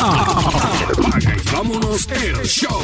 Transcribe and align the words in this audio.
Apaga 0.00 1.34
y 1.36 1.52
vámonos 1.52 2.08
el 2.12 2.36
show. 2.44 2.82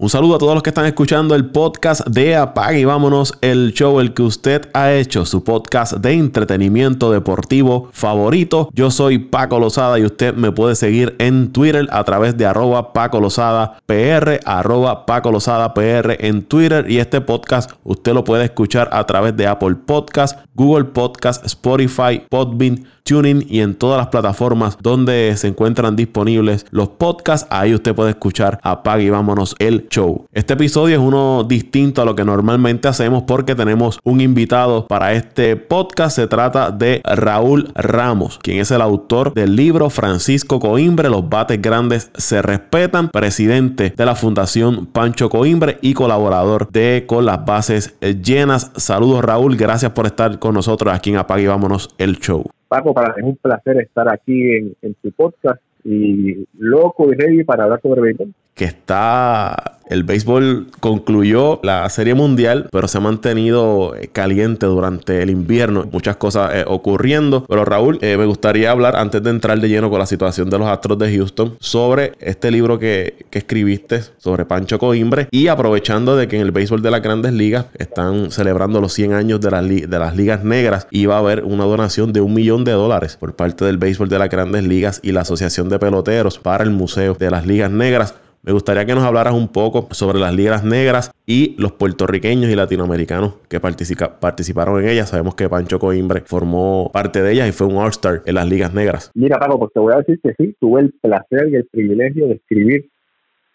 Un 0.00 0.10
saludo 0.10 0.36
a 0.36 0.38
todos 0.38 0.54
los 0.54 0.62
que 0.62 0.70
están 0.70 0.86
escuchando 0.86 1.34
el 1.34 1.46
podcast 1.46 2.06
de 2.06 2.36
Apague 2.36 2.78
y 2.78 2.84
vámonos, 2.84 3.34
el 3.40 3.72
show, 3.72 3.98
el 3.98 4.14
que 4.14 4.22
usted 4.22 4.68
ha 4.72 4.92
hecho, 4.92 5.24
su 5.24 5.42
podcast 5.42 5.94
de 5.94 6.12
entretenimiento 6.12 7.10
deportivo 7.10 7.88
favorito. 7.92 8.68
Yo 8.74 8.92
soy 8.92 9.18
Paco 9.18 9.58
Lozada 9.58 9.98
y 9.98 10.04
usted 10.04 10.34
me 10.34 10.52
puede 10.52 10.76
seguir 10.76 11.16
en 11.18 11.50
Twitter 11.50 11.88
a 11.90 12.04
través 12.04 12.36
de 12.36 12.46
arroba 12.46 12.92
Paco 12.92 13.18
Lozada 13.18 13.80
PR, 13.86 14.38
arroba 14.44 15.04
Paco 15.04 15.32
Lozada 15.32 15.74
PR 15.74 16.16
en 16.20 16.44
Twitter. 16.44 16.88
Y 16.88 16.98
este 16.98 17.20
podcast 17.20 17.72
usted 17.82 18.12
lo 18.12 18.22
puede 18.22 18.44
escuchar 18.44 18.88
a 18.92 19.04
través 19.04 19.36
de 19.36 19.48
Apple 19.48 19.74
Podcast, 19.84 20.38
Google 20.54 20.84
Podcast, 20.84 21.44
Spotify, 21.44 22.22
Podbean, 22.28 22.86
Tuning 23.08 23.46
y 23.48 23.60
en 23.60 23.74
todas 23.74 23.96
las 23.96 24.08
plataformas 24.08 24.76
donde 24.82 25.34
se 25.36 25.48
encuentran 25.48 25.96
disponibles 25.96 26.66
los 26.70 26.90
podcasts. 26.90 27.46
Ahí 27.50 27.74
usted 27.74 27.94
puede 27.94 28.10
escuchar 28.10 28.60
Apague 28.62 29.04
y 29.04 29.10
vámonos 29.10 29.54
el 29.58 29.88
show. 29.88 30.26
Este 30.32 30.52
episodio 30.52 30.96
es 30.96 31.00
uno 31.00 31.44
distinto 31.44 32.02
a 32.02 32.04
lo 32.04 32.14
que 32.14 32.24
normalmente 32.24 32.86
hacemos 32.86 33.22
porque 33.22 33.54
tenemos 33.54 33.98
un 34.04 34.20
invitado 34.20 34.86
para 34.86 35.14
este 35.14 35.56
podcast. 35.56 36.16
Se 36.16 36.26
trata 36.26 36.70
de 36.70 37.00
Raúl 37.04 37.70
Ramos, 37.74 38.38
quien 38.42 38.58
es 38.58 38.70
el 38.70 38.82
autor 38.82 39.32
del 39.32 39.56
libro 39.56 39.88
Francisco 39.88 40.60
Coimbre, 40.60 41.08
Los 41.08 41.28
bates 41.28 41.62
grandes 41.62 42.10
se 42.14 42.42
respetan, 42.42 43.08
presidente 43.08 43.94
de 43.96 44.04
la 44.04 44.14
Fundación 44.14 44.84
Pancho 44.84 45.30
Coimbre 45.30 45.78
y 45.80 45.94
colaborador 45.94 46.70
de 46.70 47.04
Con 47.06 47.24
las 47.24 47.44
bases 47.44 47.94
llenas. 48.00 48.70
Saludos 48.76 49.24
Raúl, 49.24 49.56
gracias 49.56 49.92
por 49.92 50.04
estar 50.04 50.38
con 50.38 50.54
nosotros 50.54 50.92
aquí 50.92 51.10
en 51.10 51.16
Apague 51.16 51.44
y 51.44 51.46
vámonos 51.46 51.88
el 51.96 52.18
show. 52.18 52.44
Paco, 52.68 52.92
para 52.92 53.08
mí 53.08 53.14
es 53.18 53.24
un 53.24 53.36
placer 53.36 53.78
estar 53.80 54.12
aquí 54.12 54.74
en, 54.82 54.94
tu 55.02 55.10
podcast 55.12 55.60
y 55.84 56.46
loco 56.58 57.10
y 57.12 57.16
ready 57.16 57.44
para 57.44 57.64
hablar 57.64 57.80
sobre 57.80 58.02
béisbol. 58.02 58.34
Que 58.54 58.66
está 58.66 59.77
el 59.88 60.04
béisbol 60.04 60.68
concluyó 60.80 61.60
la 61.62 61.88
Serie 61.88 62.14
Mundial, 62.14 62.68
pero 62.70 62.88
se 62.88 62.98
ha 62.98 63.00
mantenido 63.00 63.94
eh, 63.96 64.08
caliente 64.08 64.66
durante 64.66 65.22
el 65.22 65.30
invierno. 65.30 65.88
Muchas 65.90 66.16
cosas 66.16 66.54
eh, 66.54 66.64
ocurriendo. 66.66 67.44
Pero 67.48 67.64
Raúl, 67.64 67.98
eh, 68.02 68.16
me 68.16 68.26
gustaría 68.26 68.70
hablar, 68.70 68.96
antes 68.96 69.22
de 69.22 69.30
entrar 69.30 69.60
de 69.60 69.68
lleno 69.68 69.90
con 69.90 69.98
la 69.98 70.06
situación 70.06 70.50
de 70.50 70.58
los 70.58 70.68
Astros 70.68 70.98
de 70.98 71.14
Houston, 71.16 71.56
sobre 71.60 72.12
este 72.20 72.50
libro 72.50 72.78
que, 72.78 73.26
que 73.30 73.38
escribiste 73.38 74.02
sobre 74.18 74.44
Pancho 74.44 74.78
Coimbre. 74.78 75.28
Y 75.30 75.48
aprovechando 75.48 76.16
de 76.16 76.28
que 76.28 76.36
en 76.36 76.42
el 76.42 76.50
béisbol 76.50 76.82
de 76.82 76.90
las 76.90 77.02
grandes 77.02 77.32
ligas 77.32 77.66
están 77.78 78.30
celebrando 78.30 78.80
los 78.80 78.92
100 78.92 79.14
años 79.14 79.40
de, 79.40 79.86
de 79.86 79.98
las 79.98 80.16
ligas 80.16 80.44
negras 80.44 80.86
y 80.90 81.06
va 81.06 81.16
a 81.16 81.18
haber 81.20 81.44
una 81.44 81.64
donación 81.64 82.12
de 82.12 82.20
un 82.20 82.34
millón 82.34 82.64
de 82.64 82.72
dólares 82.72 83.16
por 83.18 83.34
parte 83.34 83.64
del 83.64 83.78
béisbol 83.78 84.08
de 84.08 84.18
las 84.18 84.28
grandes 84.28 84.64
ligas 84.64 85.00
y 85.02 85.12
la 85.12 85.22
Asociación 85.22 85.68
de 85.68 85.78
Peloteros 85.78 86.38
para 86.38 86.64
el 86.64 86.70
Museo 86.70 87.14
de 87.14 87.30
las 87.30 87.46
Ligas 87.46 87.70
Negras. 87.70 88.14
Me 88.42 88.52
gustaría 88.52 88.86
que 88.86 88.94
nos 88.94 89.04
hablaras 89.04 89.34
un 89.34 89.48
poco 89.48 89.88
sobre 89.90 90.20
las 90.20 90.34
ligas 90.34 90.64
negras 90.64 91.10
y 91.26 91.56
los 91.58 91.72
puertorriqueños 91.72 92.50
y 92.50 92.54
latinoamericanos 92.54 93.34
que 93.48 93.58
participaron 93.60 94.80
en 94.80 94.88
ellas. 94.88 95.08
Sabemos 95.08 95.34
que 95.34 95.48
Pancho 95.48 95.78
Coimbre 95.78 96.20
formó 96.20 96.90
parte 96.92 97.20
de 97.20 97.32
ellas 97.32 97.48
y 97.48 97.52
fue 97.52 97.66
un 97.66 97.76
All-Star 97.76 98.22
en 98.24 98.34
las 98.36 98.48
ligas 98.48 98.72
negras. 98.72 99.10
Mira, 99.14 99.38
Paco, 99.38 99.58
pues 99.58 99.72
te 99.72 99.80
voy 99.80 99.92
a 99.92 99.98
decir 99.98 100.20
que 100.22 100.34
sí, 100.38 100.54
tuve 100.60 100.82
el 100.82 100.94
placer 101.00 101.48
y 101.50 101.56
el 101.56 101.66
privilegio 101.66 102.28
de 102.28 102.34
escribir 102.34 102.88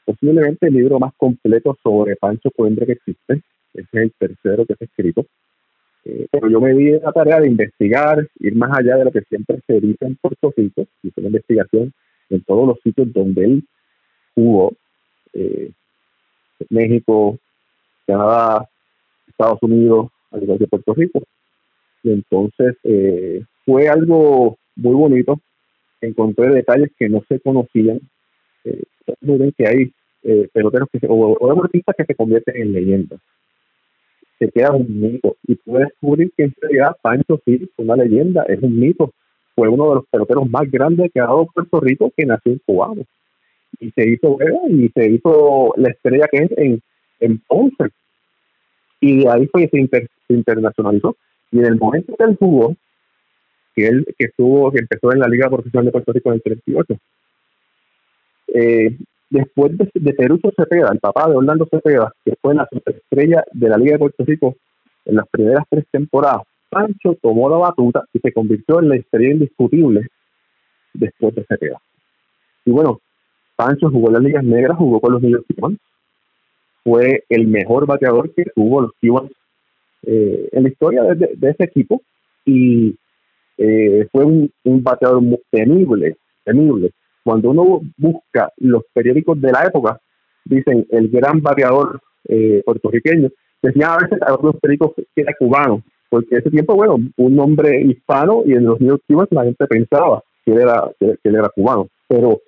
posiblemente 0.06 0.68
el 0.68 0.74
libro 0.74 1.00
más 1.00 1.14
completo 1.16 1.78
sobre 1.82 2.18
Pancho 2.18 2.50
Coimbre 2.56 2.86
que 2.86 2.94
existe. 2.94 3.42
Ese 3.74 3.88
es 3.94 4.02
el 4.04 4.14
tercero 4.20 4.66
que 4.66 4.76
se 4.76 4.84
ha 4.84 4.88
escrito. 4.88 5.26
Eh, 6.06 6.28
pero 6.30 6.50
yo 6.50 6.60
me 6.60 6.74
di 6.74 6.92
la 7.00 7.14
tarea 7.14 7.40
de 7.40 7.48
investigar, 7.48 8.28
ir 8.40 8.56
más 8.56 8.78
allá 8.78 8.98
de 8.98 9.06
lo 9.06 9.12
que 9.12 9.22
siempre 9.22 9.62
se 9.66 9.80
dice 9.80 10.06
en 10.06 10.18
Puerto 10.18 10.54
Rico, 10.56 10.86
hice 11.02 11.22
una 11.22 11.30
investigación 11.30 11.94
en 12.30 12.44
todos 12.44 12.68
los 12.68 12.78
sitios 12.84 13.14
donde 13.14 13.46
él 13.46 13.64
jugó, 14.36 14.74
eh, 15.34 15.72
México, 16.70 17.38
Canadá, 18.06 18.70
Estados 19.28 19.60
Unidos, 19.62 20.10
al 20.32 20.44
igual 20.44 20.60
que 20.60 20.68
Puerto 20.68 20.94
Rico. 20.94 21.24
Y 22.04 22.12
entonces 22.12 22.76
eh, 22.84 23.44
fue 23.66 23.88
algo 23.88 24.58
muy 24.76 24.94
bonito. 24.94 25.40
Encontré 26.02 26.50
detalles 26.50 26.92
que 26.98 27.10
no 27.10 27.24
se 27.28 27.40
conocían. 27.40 28.00
Eh, 28.66 28.84
que 29.58 29.68
hay 29.68 29.94
eh, 30.24 30.50
peloteros 30.54 30.90
que 30.92 31.06
o, 31.08 31.38
o, 31.40 31.50
deportistas 31.50 31.96
que 31.96 32.06
se 32.06 32.16
convierten 32.16 32.62
en 32.62 32.74
leyendas. 32.74 33.20
Se 34.40 34.50
queda 34.50 34.72
un 34.72 34.88
mito. 35.00 35.38
Y 35.48 35.56
pude 35.56 35.86
descubrir 35.86 36.32
que 36.36 36.44
en 36.44 36.54
realidad 36.62 36.98
Pancho 37.02 37.40
sí 37.46 37.70
fue 37.76 37.86
una 37.86 37.96
leyenda, 37.96 38.44
es 38.44 38.62
un 38.62 38.78
mito. 38.78 39.14
Fue 39.56 39.70
uno 39.70 39.90
de 39.90 39.96
los 39.96 40.08
peloteros 40.08 40.50
más 40.50 40.70
grandes 40.70 41.12
que 41.14 41.20
ha 41.20 41.26
dado 41.26 41.48
Puerto 41.54 41.80
Rico 41.80 42.12
que 42.16 42.26
nació 42.26 42.54
en 42.54 42.62
Cubano 42.66 43.04
y 43.84 43.92
se 43.92 44.10
hizo 44.10 44.38
y 44.70 44.90
se 44.90 45.10
hizo 45.10 45.74
la 45.78 45.90
estrella 45.90 46.28
que 46.32 46.44
es 46.44 46.52
en, 46.58 46.82
en 47.20 47.40
Ponce. 47.40 47.90
Y 49.02 49.28
ahí 49.28 49.48
fue 49.48 49.68
que 49.68 49.88
se, 49.88 50.08
internacionalizó. 50.30 51.18
Y 51.52 51.60
en 51.60 51.66
el 51.66 51.78
momento 51.78 52.16
que 52.18 52.24
él 52.24 52.38
jugó, 52.40 52.76
que 53.76 53.88
él 53.88 54.06
que 54.18 54.26
estuvo, 54.26 54.72
que 54.72 54.80
empezó 54.80 55.12
en 55.12 55.20
la 55.20 55.28
Liga 55.28 55.50
Profesional 55.50 55.86
de 55.86 55.92
Puerto 55.92 56.14
Rico 56.14 56.30
en 56.30 56.36
el 56.36 56.42
38, 56.42 56.98
eh, 58.56 58.98
después 59.30 59.78
de, 59.78 59.90
de 59.94 60.40
Cepeda, 60.56 60.90
el 60.92 61.00
papá 61.00 61.30
de 61.30 61.36
Orlando 61.36 61.68
Cepeda, 61.70 62.14
que 62.24 62.36
fue 62.42 62.56
la 62.56 62.68
superestrella 62.72 63.44
de 63.52 63.70
la 63.70 63.78
Liga 63.78 63.94
de 63.94 64.00
Puerto 64.00 64.24
Rico 64.26 64.56
en 65.06 65.16
las 65.16 65.28
primeras 65.28 65.66
tres 65.70 65.86
temporadas, 65.92 66.44
Pancho 66.70 67.16
tomó 67.22 67.50
la 67.50 67.58
batuta 67.58 68.04
y 68.14 68.20
se 68.20 68.32
convirtió 68.32 68.80
en 68.80 68.90
la 68.90 68.96
estrella 68.96 69.34
indiscutible 69.34 70.08
después 70.94 71.36
de 71.36 71.46
Cepeda. 71.46 71.80
Y 72.66 72.72
bueno, 72.72 73.02
Pancho 73.56 73.90
jugó 73.90 74.12
las 74.12 74.24
ligas 74.24 74.44
negras, 74.44 74.78
jugó 74.78 75.00
con 75.00 75.14
los 75.14 75.22
New 75.22 75.32
York 75.32 75.46
Cubans. 75.56 75.80
Fue 76.84 77.24
el 77.30 77.48
mejor 77.48 77.86
bateador 77.86 78.34
que 78.34 78.46
tuvo 78.56 78.82
los 78.82 78.92
Cubans 79.02 79.32
eh, 80.06 80.50
en 80.52 80.64
la 80.64 80.70
historia 80.70 81.04
de, 81.04 81.50
ese 81.50 81.64
equipo 81.64 82.02
y 82.46 82.96
eh, 83.58 84.08
fue 84.12 84.26
un, 84.26 84.52
bateador 84.84 85.24
temible, 85.50 86.18
temible. 86.44 86.92
Cuando 87.24 87.52
uno 87.52 87.82
busca 87.98 88.52
los 88.58 88.84
periódicos 88.94 89.40
de 89.40 89.52
la 89.52 89.64
época, 89.64 90.00
dicen 90.44 90.86
el 90.90 91.08
gran 91.10 91.42
bateador 91.42 92.02
eh, 92.28 92.62
puertorriqueño, 92.66 93.30
decían 93.62 93.92
a 93.92 93.98
veces 93.98 94.22
a 94.22 94.34
otros 94.34 94.58
periódicos 94.62 94.92
que 95.16 95.22
era 95.22 95.34
cubano, 95.40 95.82
porque 96.10 96.36
ese 96.36 96.50
tiempo, 96.50 96.76
bueno, 96.76 96.98
un 97.16 97.36
nombre 97.36 97.82
hispano 97.82 98.44
y 98.46 98.54
en 98.54 98.66
los 98.66 98.82
New 98.82 98.90
York 98.90 99.04
Cubans 99.08 99.32
la 99.32 99.46
gente 99.46 99.66
pensaba 99.68 100.22
que 100.46 100.52
era, 100.52 100.92
que 101.00 101.18
él 101.24 101.36
era 101.36 101.48
cubano, 101.48 101.88
pero 102.10 102.42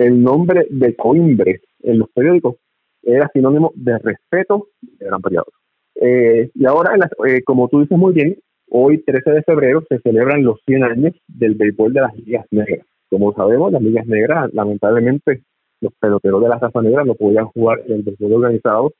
el 0.00 0.22
nombre 0.22 0.66
de 0.70 0.96
Coimbre 0.96 1.60
en 1.80 1.98
los 1.98 2.08
periódicos 2.10 2.56
era 3.02 3.28
sinónimo 3.34 3.70
de 3.74 3.98
respeto 3.98 4.68
de 4.80 5.04
gran 5.04 5.20
variador. 5.20 5.52
Eh, 5.94 6.50
y 6.54 6.64
ahora, 6.64 6.94
eh, 7.26 7.42
como 7.44 7.68
tú 7.68 7.80
dices 7.80 7.98
muy 7.98 8.14
bien, 8.14 8.38
hoy 8.70 9.02
13 9.04 9.30
de 9.30 9.42
febrero 9.42 9.84
se 9.90 9.98
celebran 9.98 10.42
los 10.42 10.58
100 10.64 10.84
años 10.84 11.14
del 11.28 11.54
béisbol 11.54 11.92
de 11.92 12.00
las 12.00 12.16
ligas 12.16 12.46
negras. 12.50 12.86
Como 13.10 13.34
sabemos, 13.34 13.72
las 13.72 13.82
ligas 13.82 14.06
negras, 14.06 14.50
lamentablemente, 14.54 15.42
los 15.82 15.92
peloteros 16.00 16.42
de 16.42 16.48
la 16.48 16.58
raza 16.58 16.80
negra 16.80 17.04
no 17.04 17.14
podían 17.14 17.46
jugar 17.46 17.82
en 17.86 17.96
el 17.96 18.02
béisbol 18.02 18.32
organizado 18.32 18.94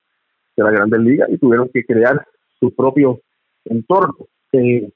de 0.54 0.64
la 0.64 0.70
Grandes 0.70 1.00
Ligas 1.00 1.30
y 1.30 1.38
tuvieron 1.38 1.70
que 1.72 1.82
crear 1.82 2.26
su 2.58 2.74
propio 2.74 3.20
entorno, 3.64 4.26
eh, 4.52 4.90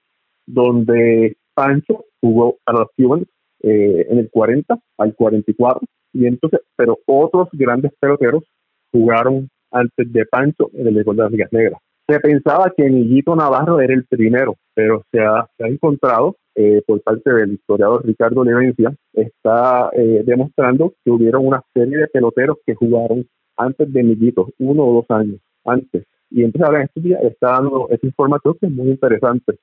donde 0.44 1.38
Pancho 1.54 2.04
jugó 2.20 2.58
a 2.66 2.72
los 2.72 2.88
Cubans 2.94 3.26
eh, 3.66 4.06
en 4.10 4.18
el 4.18 4.28
40 4.30 4.78
al 4.98 5.14
44, 5.14 5.80
y 6.12 6.26
entonces, 6.26 6.60
pero 6.76 6.98
otros 7.06 7.48
grandes 7.52 7.92
peloteros 7.98 8.44
jugaron 8.92 9.48
antes 9.70 10.12
de 10.12 10.26
Pancho 10.26 10.70
en 10.74 10.86
el 10.86 10.94
béisbol 10.94 11.16
de 11.16 11.22
las 11.22 11.32
ligas 11.32 11.52
negras. 11.52 11.80
Se 12.06 12.20
pensaba 12.20 12.70
que 12.76 12.84
Miguito 12.90 13.34
Navarro 13.34 13.80
era 13.80 13.94
el 13.94 14.04
primero, 14.04 14.56
pero 14.74 15.02
se 15.10 15.20
ha, 15.20 15.48
se 15.56 15.64
ha 15.64 15.68
encontrado 15.68 16.36
eh, 16.54 16.82
por 16.86 17.00
parte 17.00 17.32
del 17.32 17.54
historiador 17.54 18.04
Ricardo 18.04 18.44
Levencia, 18.44 18.94
está 19.14 19.88
eh, 19.94 20.22
demostrando 20.26 20.92
que 21.02 21.10
hubieron 21.10 21.46
una 21.46 21.62
serie 21.72 21.96
de 21.96 22.08
peloteros 22.08 22.58
que 22.66 22.74
jugaron 22.74 23.26
antes 23.56 23.90
de 23.90 24.02
Miguito, 24.02 24.50
uno 24.58 24.84
o 24.84 24.94
dos 24.96 25.06
años 25.08 25.40
antes. 25.64 26.04
Y 26.30 26.42
entonces 26.42 26.66
ahora 26.66 26.80
en 26.80 26.84
estos 26.84 27.02
días 27.02 27.22
está 27.22 27.52
dando 27.52 27.88
esa 27.88 28.06
información 28.06 28.56
que 28.60 28.66
es 28.66 28.72
muy 28.72 28.90
interesante 28.90 29.58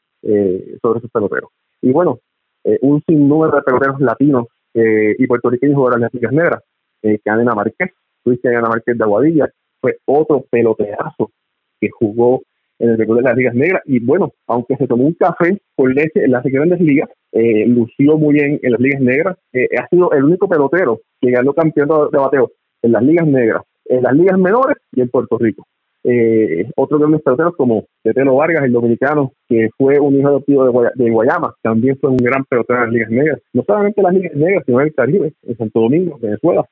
sobre 0.81 0.99
esos 0.99 1.11
peloteros. 1.11 1.51
Y 1.81 1.91
bueno, 1.91 2.19
eh, 2.63 2.77
un 2.81 3.01
sinnúmero 3.07 3.55
de 3.55 3.61
peloteros 3.63 3.99
latinos 3.99 4.45
eh, 4.73 5.15
y 5.17 5.27
puertorriqueños 5.27 5.75
jugaron 5.75 5.99
en 5.99 6.03
las 6.03 6.13
ligas 6.13 6.33
negras. 6.33 6.63
Eh, 7.01 7.19
Ana 7.25 7.55
Marquez, 7.55 7.91
Ana 8.25 8.69
Marquez 8.69 8.97
de 8.97 9.03
Aguadilla, 9.03 9.49
fue 9.79 9.97
otro 10.05 10.45
peloterazo 10.49 11.31
que 11.79 11.89
jugó 11.89 12.43
en 12.79 12.91
el 12.91 12.97
recuerdo 12.97 13.23
de 13.23 13.29
las 13.29 13.37
ligas 13.37 13.55
negras. 13.55 13.81
Y 13.85 13.99
bueno, 13.99 14.33
aunque 14.47 14.75
se 14.77 14.87
tomó 14.87 15.05
un 15.05 15.13
café 15.13 15.59
con 15.75 15.93
leche 15.93 16.23
en 16.23 16.31
las 16.31 16.43
grandes 16.43 16.79
ligas, 16.79 17.09
eh, 17.31 17.65
lució 17.67 18.17
muy 18.17 18.35
bien 18.35 18.59
en 18.61 18.71
las 18.71 18.81
ligas 18.81 19.01
negras. 19.01 19.37
ha 19.53 19.87
sido 19.87 20.11
el 20.11 20.23
único 20.23 20.47
pelotero 20.47 21.01
que 21.19 21.31
ganó 21.31 21.53
campeonato 21.53 22.09
de 22.09 22.17
bateo 22.17 22.51
en 22.83 22.91
las 22.91 23.03
ligas 23.03 23.27
negras, 23.27 23.63
en 23.85 24.03
las 24.03 24.13
ligas 24.13 24.37
menores 24.37 24.77
y 24.93 25.01
en 25.01 25.09
Puerto 25.09 25.37
Rico. 25.37 25.67
Eh, 26.03 26.69
otros 26.75 26.99
grandes 26.99 27.21
peloteros 27.21 27.55
como 27.55 27.85
Tetelo 28.03 28.35
Vargas, 28.35 28.63
el 28.63 28.71
dominicano, 28.71 29.33
que 29.47 29.69
fue 29.77 29.99
un 29.99 30.17
hijo 30.17 30.27
adoptivo 30.27 30.65
de, 30.65 31.03
de 31.03 31.11
Guayama, 31.11 31.53
también 31.61 31.97
fue 31.99 32.09
un 32.09 32.17
gran 32.17 32.43
pelotero 32.45 32.79
en 32.79 32.85
las 32.85 32.93
ligas 32.93 33.09
negras. 33.11 33.39
No 33.53 33.63
solamente 33.65 34.01
en 34.01 34.03
las 34.05 34.13
ligas 34.13 34.35
negras, 34.35 34.63
sino 34.65 34.79
en 34.79 34.87
el 34.87 34.93
Caribe, 34.93 35.33
en 35.43 35.57
Santo 35.57 35.79
Domingo, 35.81 36.17
Venezuela. 36.21 36.65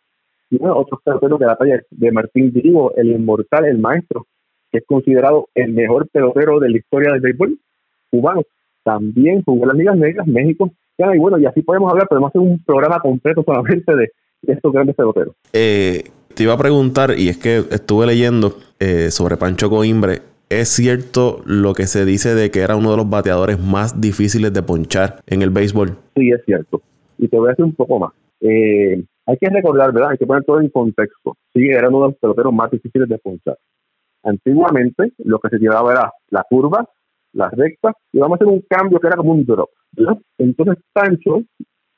Y 0.50 0.58
bueno, 0.58 0.78
otros 0.78 1.02
peloteros 1.04 1.40
de 1.40 1.46
la 1.46 1.56
talla 1.56 1.82
de 1.90 2.12
Martín 2.12 2.52
Dirigo, 2.52 2.94
el 2.96 3.12
inmortal, 3.12 3.66
el 3.66 3.78
maestro, 3.78 4.26
que 4.72 4.80
es 4.80 4.86
considerado 4.86 5.48
el 5.54 5.74
mejor 5.74 6.08
pelotero 6.10 6.60
de 6.60 6.70
la 6.70 6.78
historia 6.78 7.12
del 7.12 7.22
béisbol 7.22 7.60
cubano. 8.10 8.42
También 8.84 9.44
jugó 9.44 9.64
en 9.64 9.68
las 9.68 9.78
ligas 9.78 9.98
negras, 9.98 10.28
México, 10.28 10.72
y 10.98 11.18
bueno, 11.18 11.38
y 11.40 11.46
así 11.46 11.62
podemos 11.62 11.92
hablar, 11.92 12.08
podemos 12.08 12.30
hacer 12.30 12.42
un 12.42 12.62
programa 12.64 13.00
completo 13.00 13.44
solamente 13.44 13.96
de, 13.96 14.12
estos 14.48 14.72
grandes 14.72 14.96
peloteros. 14.96 15.36
Eh, 15.54 16.04
te 16.40 16.44
iba 16.44 16.54
a 16.54 16.58
preguntar, 16.58 17.16
y 17.18 17.28
es 17.28 17.38
que 17.38 17.58
estuve 17.70 18.06
leyendo 18.06 18.54
eh, 18.80 19.12
sobre 19.12 19.36
Pancho 19.36 19.70
Coimbre. 19.70 20.22
¿Es 20.48 20.70
cierto 20.70 21.42
lo 21.46 21.74
que 21.74 21.86
se 21.86 22.06
dice 22.06 22.34
de 22.34 22.50
que 22.50 22.62
era 22.62 22.78
uno 22.78 22.92
de 22.92 22.96
los 22.96 23.10
bateadores 23.10 23.60
más 23.60 24.00
difíciles 24.00 24.54
de 24.54 24.64
ponchar 24.64 25.22
en 25.28 25.42
el 25.42 25.50
béisbol? 25.50 25.98
Sí, 26.16 26.32
es 26.32 26.42
cierto. 26.46 26.82
Y 27.18 27.28
te 27.28 27.36
voy 27.36 27.48
a 27.48 27.50
decir 27.50 27.66
un 27.66 27.76
poco 27.76 28.00
más. 28.00 28.14
Eh, 28.40 29.04
hay 29.26 29.38
que 29.38 29.50
recordar, 29.50 29.92
¿verdad? 29.92 30.12
Hay 30.12 30.18
que 30.18 30.26
poner 30.26 30.46
todo 30.46 30.62
en 30.62 30.70
contexto. 30.70 31.36
Sí, 31.54 31.68
era 31.68 31.90
uno 31.90 32.04
de 32.04 32.08
los 32.12 32.18
peloteros 32.20 32.54
más 32.54 32.72
difíciles 32.72 33.10
de 33.10 33.18
ponchar. 33.18 33.58
Antiguamente, 34.24 35.12
lo 35.18 35.40
que 35.40 35.50
se 35.50 35.58
llevaba 35.58 35.92
era 35.92 36.14
la 36.30 36.46
curva, 36.50 36.88
las 37.34 37.52
rectas, 37.52 37.96
y 38.14 38.20
vamos 38.20 38.40
a 38.40 38.46
hacer 38.46 38.48
un 38.48 38.64
cambio 38.70 38.98
que 38.98 39.08
era 39.08 39.18
como 39.18 39.34
un 39.34 39.46
drop. 39.46 39.72
Entonces, 40.38 40.78
Pancho, 40.94 41.42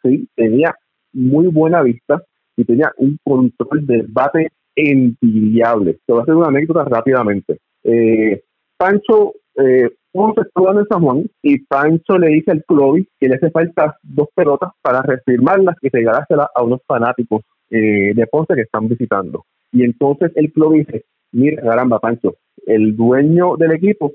sí, 0.02 0.28
tenía 0.36 0.74
muy 1.14 1.46
buena 1.46 1.84
vista 1.84 2.24
y 2.56 2.66
tenía 2.66 2.92
un 2.98 3.18
control 3.24 3.86
del 3.86 4.08
bate 4.08 4.50
envidiable. 4.76 6.00
Te 6.06 6.14
voy 6.14 6.20
a 6.20 6.24
hacer 6.24 6.36
una 6.36 6.48
anécdota 6.48 6.84
rápidamente. 6.86 7.60
Eh, 7.84 8.44
Pancho, 8.78 9.34
eh, 9.56 9.90
uno 10.14 10.34
se 10.36 10.42
en 10.80 10.88
San 10.88 11.02
Juan 11.02 11.26
y 11.42 11.60
Pancho 11.60 12.18
le 12.18 12.28
dice 12.30 12.52
al 12.52 12.64
Clovis 12.66 13.08
que 13.20 13.30
le 13.30 13.36
hace 13.36 13.50
falta 13.50 13.98
dos 14.04 14.28
pelotas 14.36 14.72
para 14.82 15.02
reafirmarlas 15.02 15.76
y 15.82 15.90
regalárselas 15.90 16.48
a 16.54 16.64
unos 16.64 16.82
fanáticos 16.86 17.42
eh, 17.70 18.14
de 18.14 18.28
Ponce 18.28 18.56
que 18.56 18.62
están 18.62 18.88
visitando. 18.90 19.46
Y 19.72 19.84
entonces 19.84 20.32
el 20.36 20.52
Clovis 20.52 20.86
dice, 20.88 21.06
mira, 21.32 21.62
caramba, 21.62 22.00
Pancho, 22.00 22.36
el 22.66 22.96
dueño 22.96 23.56
del 23.56 23.72
equipo 23.72 24.12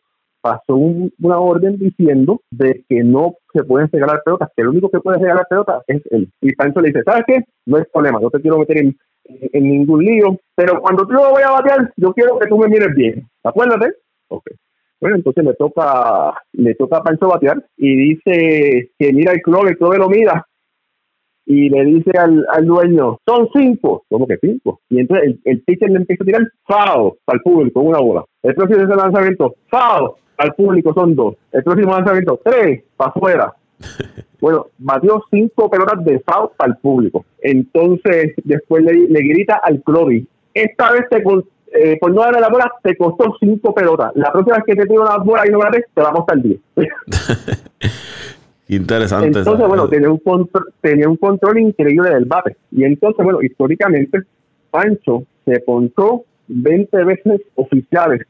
pasó 0.46 0.76
una 0.76 1.38
orden 1.40 1.76
diciendo 1.76 2.40
de 2.52 2.84
que 2.88 3.02
no 3.02 3.34
se 3.52 3.64
pueden 3.64 3.90
regalar 3.90 4.22
pelotas, 4.24 4.48
que 4.54 4.62
el 4.62 4.68
único 4.68 4.88
que 4.88 5.00
puede 5.00 5.18
regalar 5.18 5.44
pelotas 5.50 5.82
es 5.88 6.00
él. 6.10 6.30
Y 6.40 6.54
Pancho 6.54 6.80
le 6.80 6.88
dice, 6.88 7.02
¿sabes 7.04 7.24
qué? 7.26 7.44
No 7.66 7.78
hay 7.78 7.82
problema, 7.92 8.20
no 8.20 8.30
te 8.30 8.40
quiero 8.40 8.58
meter 8.58 8.78
en, 8.78 8.96
ningún 9.52 10.04
lío, 10.04 10.38
pero 10.54 10.80
cuando 10.80 11.04
yo 11.10 11.30
voy 11.30 11.42
a 11.42 11.50
batear, 11.50 11.92
yo 11.96 12.12
quiero 12.12 12.38
que 12.38 12.46
tú 12.46 12.58
me 12.58 12.68
mires 12.68 12.94
bien. 12.94 13.28
Acuérdate. 13.42 13.94
Ok. 14.28 14.44
Bueno, 15.00 15.16
entonces 15.16 15.44
le 15.44 15.54
toca, 15.54 16.32
le 16.52 16.74
toca 16.76 16.98
a 16.98 17.02
Pancho 17.02 17.26
batear 17.26 17.64
y 17.76 17.96
dice 17.96 18.90
que 18.96 19.12
mira 19.12 19.32
el 19.32 19.42
club, 19.42 19.66
el 19.66 19.76
club 19.76 19.96
lo 19.96 20.08
mira 20.08 20.46
y 21.44 21.68
le 21.68 21.84
dice 21.86 22.12
al, 22.16 22.46
al 22.50 22.66
dueño, 22.66 23.18
son 23.26 23.48
cinco. 23.52 24.04
¿Cómo 24.08 24.28
que 24.28 24.38
cinco? 24.40 24.80
Y 24.90 25.00
entonces 25.00 25.26
el, 25.26 25.40
el 25.44 25.62
pitcher 25.62 25.90
le 25.90 25.98
empieza 25.98 26.22
a 26.22 26.26
tirar 26.26 26.42
FAO 26.68 27.16
para 27.24 27.36
el 27.36 27.42
público, 27.42 27.80
una 27.80 27.98
bola. 27.98 28.24
El 28.44 28.54
próximo 28.54 28.84
ese 28.84 28.94
lanzamiento, 28.94 29.56
FAO 29.68 30.18
al 30.38 30.54
público 30.54 30.92
son 30.94 31.14
dos. 31.14 31.34
El 31.52 31.62
próximo 31.62 31.92
lanzamiento, 31.92 32.40
tres 32.44 32.82
para 32.96 33.10
afuera. 33.10 33.54
Bueno, 34.38 34.66
batió 34.76 35.24
cinco 35.30 35.70
pelotas 35.70 36.04
de 36.04 36.20
foul 36.20 36.50
para 36.58 36.70
el 36.70 36.76
público. 36.76 37.24
Entonces, 37.40 38.34
después 38.44 38.84
le, 38.84 38.92
le 39.08 39.20
grita 39.20 39.58
al 39.64 39.82
Clovis, 39.82 40.26
esta 40.52 40.92
vez 40.92 41.08
te, 41.10 41.22
eh, 41.72 41.98
por 42.00 42.12
no 42.12 42.22
darle 42.22 42.40
la 42.40 42.48
bola, 42.48 42.72
te 42.82 42.96
costó 42.96 43.36
cinco 43.38 43.74
pelotas. 43.74 44.12
La 44.14 44.32
próxima 44.32 44.56
vez 44.56 44.64
que 44.66 44.74
te 44.74 44.86
tiro 44.86 45.02
una 45.02 45.18
bola 45.18 45.46
y 45.46 45.50
no 45.50 45.58
la 45.58 45.70
te 45.70 45.84
va 46.00 46.08
a 46.08 46.12
costar 46.12 46.40
diez. 46.40 46.58
Interesante. 48.68 49.38
Entonces, 49.38 49.68
bueno, 49.68 49.88
tenía 49.88 50.10
un, 50.10 50.18
control, 50.18 50.72
tenía 50.80 51.08
un 51.08 51.16
control 51.16 51.58
increíble 51.58 52.10
del 52.10 52.24
bate. 52.24 52.56
Y 52.72 52.84
entonces, 52.84 53.22
bueno, 53.22 53.42
históricamente, 53.42 54.20
Pancho 54.70 55.24
se 55.44 55.60
ponchó 55.60 56.24
20 56.48 57.04
veces 57.04 57.42
oficiales 57.54 58.26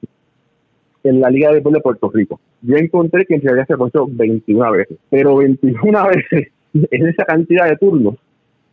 en 1.09 1.21
la 1.21 1.31
Liga 1.31 1.53
de 1.53 1.61
de 1.61 1.81
Puerto 1.81 2.11
Rico. 2.13 2.41
Yo 2.63 2.77
encontré 2.77 3.25
que 3.27 3.35
en 3.35 3.43
realidad 3.43 3.67
se 3.67 3.77
ponchó 3.77 4.07
21 4.09 4.73
veces, 4.73 4.99
pero 5.11 5.37
21 5.37 6.09
veces 6.31 6.53
en 6.75 7.07
esa 7.09 7.25
cantidad 7.25 7.69
de 7.69 7.77
turnos 7.77 8.17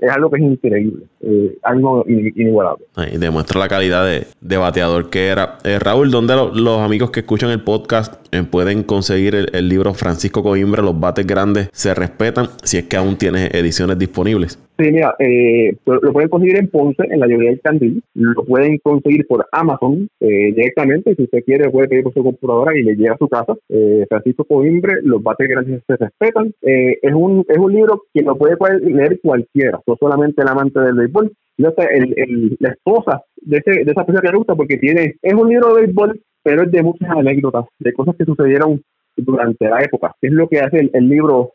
es 0.03 0.11
algo 0.11 0.29
que 0.29 0.41
es 0.41 0.43
increíble, 0.43 1.05
eh, 1.21 1.57
algo 1.63 2.05
inigualable. 2.07 2.85
Y 3.11 3.17
demuestra 3.17 3.59
la 3.59 3.67
calidad 3.67 4.05
de, 4.05 4.57
bateador 4.57 5.09
que 5.09 5.27
era. 5.27 5.57
Eh, 5.63 5.79
Raúl, 5.79 6.11
¿dónde 6.11 6.35
los 6.35 6.79
amigos 6.79 7.11
que 7.11 7.21
escuchan 7.21 7.49
el 7.49 7.61
podcast 7.61 8.15
eh, 8.33 8.43
pueden 8.43 8.83
conseguir 8.83 9.35
el, 9.35 9.69
libro 9.69 9.93
Francisco 9.93 10.43
Coimbre, 10.43 10.81
Los 10.81 10.99
bates 10.99 11.25
grandes 11.25 11.69
se 11.71 11.93
respetan, 11.93 12.47
si 12.63 12.77
es 12.77 12.83
que 12.85 12.97
aún 12.97 13.17
tiene 13.17 13.47
ediciones 13.53 13.97
disponibles? 13.97 14.59
Sí, 14.79 14.91
mira, 14.91 15.15
eh, 15.19 15.75
lo 15.85 16.11
pueden 16.11 16.29
conseguir 16.29 16.57
en 16.57 16.67
Ponce, 16.67 17.03
en 17.07 17.19
la 17.19 17.27
librería 17.27 17.51
del 17.51 17.61
Candil. 17.61 18.03
Lo 18.15 18.43
pueden 18.43 18.79
conseguir 18.79 19.27
por 19.27 19.45
Amazon 19.51 20.09
eh, 20.19 20.51
directamente. 20.55 21.15
Si 21.15 21.23
usted 21.23 21.43
quiere, 21.45 21.69
puede 21.69 21.87
pedir 21.87 22.03
por 22.03 22.13
su 22.13 22.23
computadora 22.23 22.75
y 22.75 22.81
le 22.81 22.95
llega 22.95 23.13
a 23.13 23.17
su 23.17 23.27
casa. 23.27 23.53
Eh, 23.69 24.05
Francisco 24.09 24.45
Coimbre, 24.45 24.95
Los 25.03 25.21
bates 25.21 25.47
grandes 25.47 25.83
se 25.85 25.95
respetan. 25.95 26.53
Eh, 26.63 26.97
es, 27.03 27.13
un, 27.13 27.45
es 27.47 27.57
un 27.57 27.71
libro 27.71 28.03
que 28.13 28.23
lo 28.23 28.35
puede 28.35 28.57
leer 28.79 29.19
cualquiera, 29.21 29.79
solamente 29.99 30.41
el 30.41 30.47
amante 30.47 30.79
del 30.79 30.95
béisbol. 30.95 31.31
No 31.57 31.71
sé, 31.77 31.87
el, 31.93 32.13
el, 32.17 32.57
la 32.59 32.69
esposa 32.69 33.21
de, 33.37 33.57
ese, 33.57 33.83
de 33.83 33.91
esa 33.91 34.05
persona 34.05 34.21
que 34.21 34.31
le 34.31 34.37
gusta, 34.37 34.55
porque 34.55 34.77
tiene 34.77 35.15
es 35.21 35.33
un 35.33 35.49
libro 35.49 35.73
de 35.73 35.81
béisbol, 35.81 36.19
pero 36.41 36.63
es 36.63 36.71
de 36.71 36.83
muchas 36.83 37.09
anécdotas, 37.09 37.65
de 37.79 37.93
cosas 37.93 38.15
que 38.17 38.25
sucedieron 38.25 38.81
durante 39.15 39.69
la 39.69 39.81
época. 39.81 40.15
Es 40.21 40.31
lo 40.31 40.47
que 40.47 40.59
hace 40.59 40.89
el 40.91 41.09
libro 41.09 41.53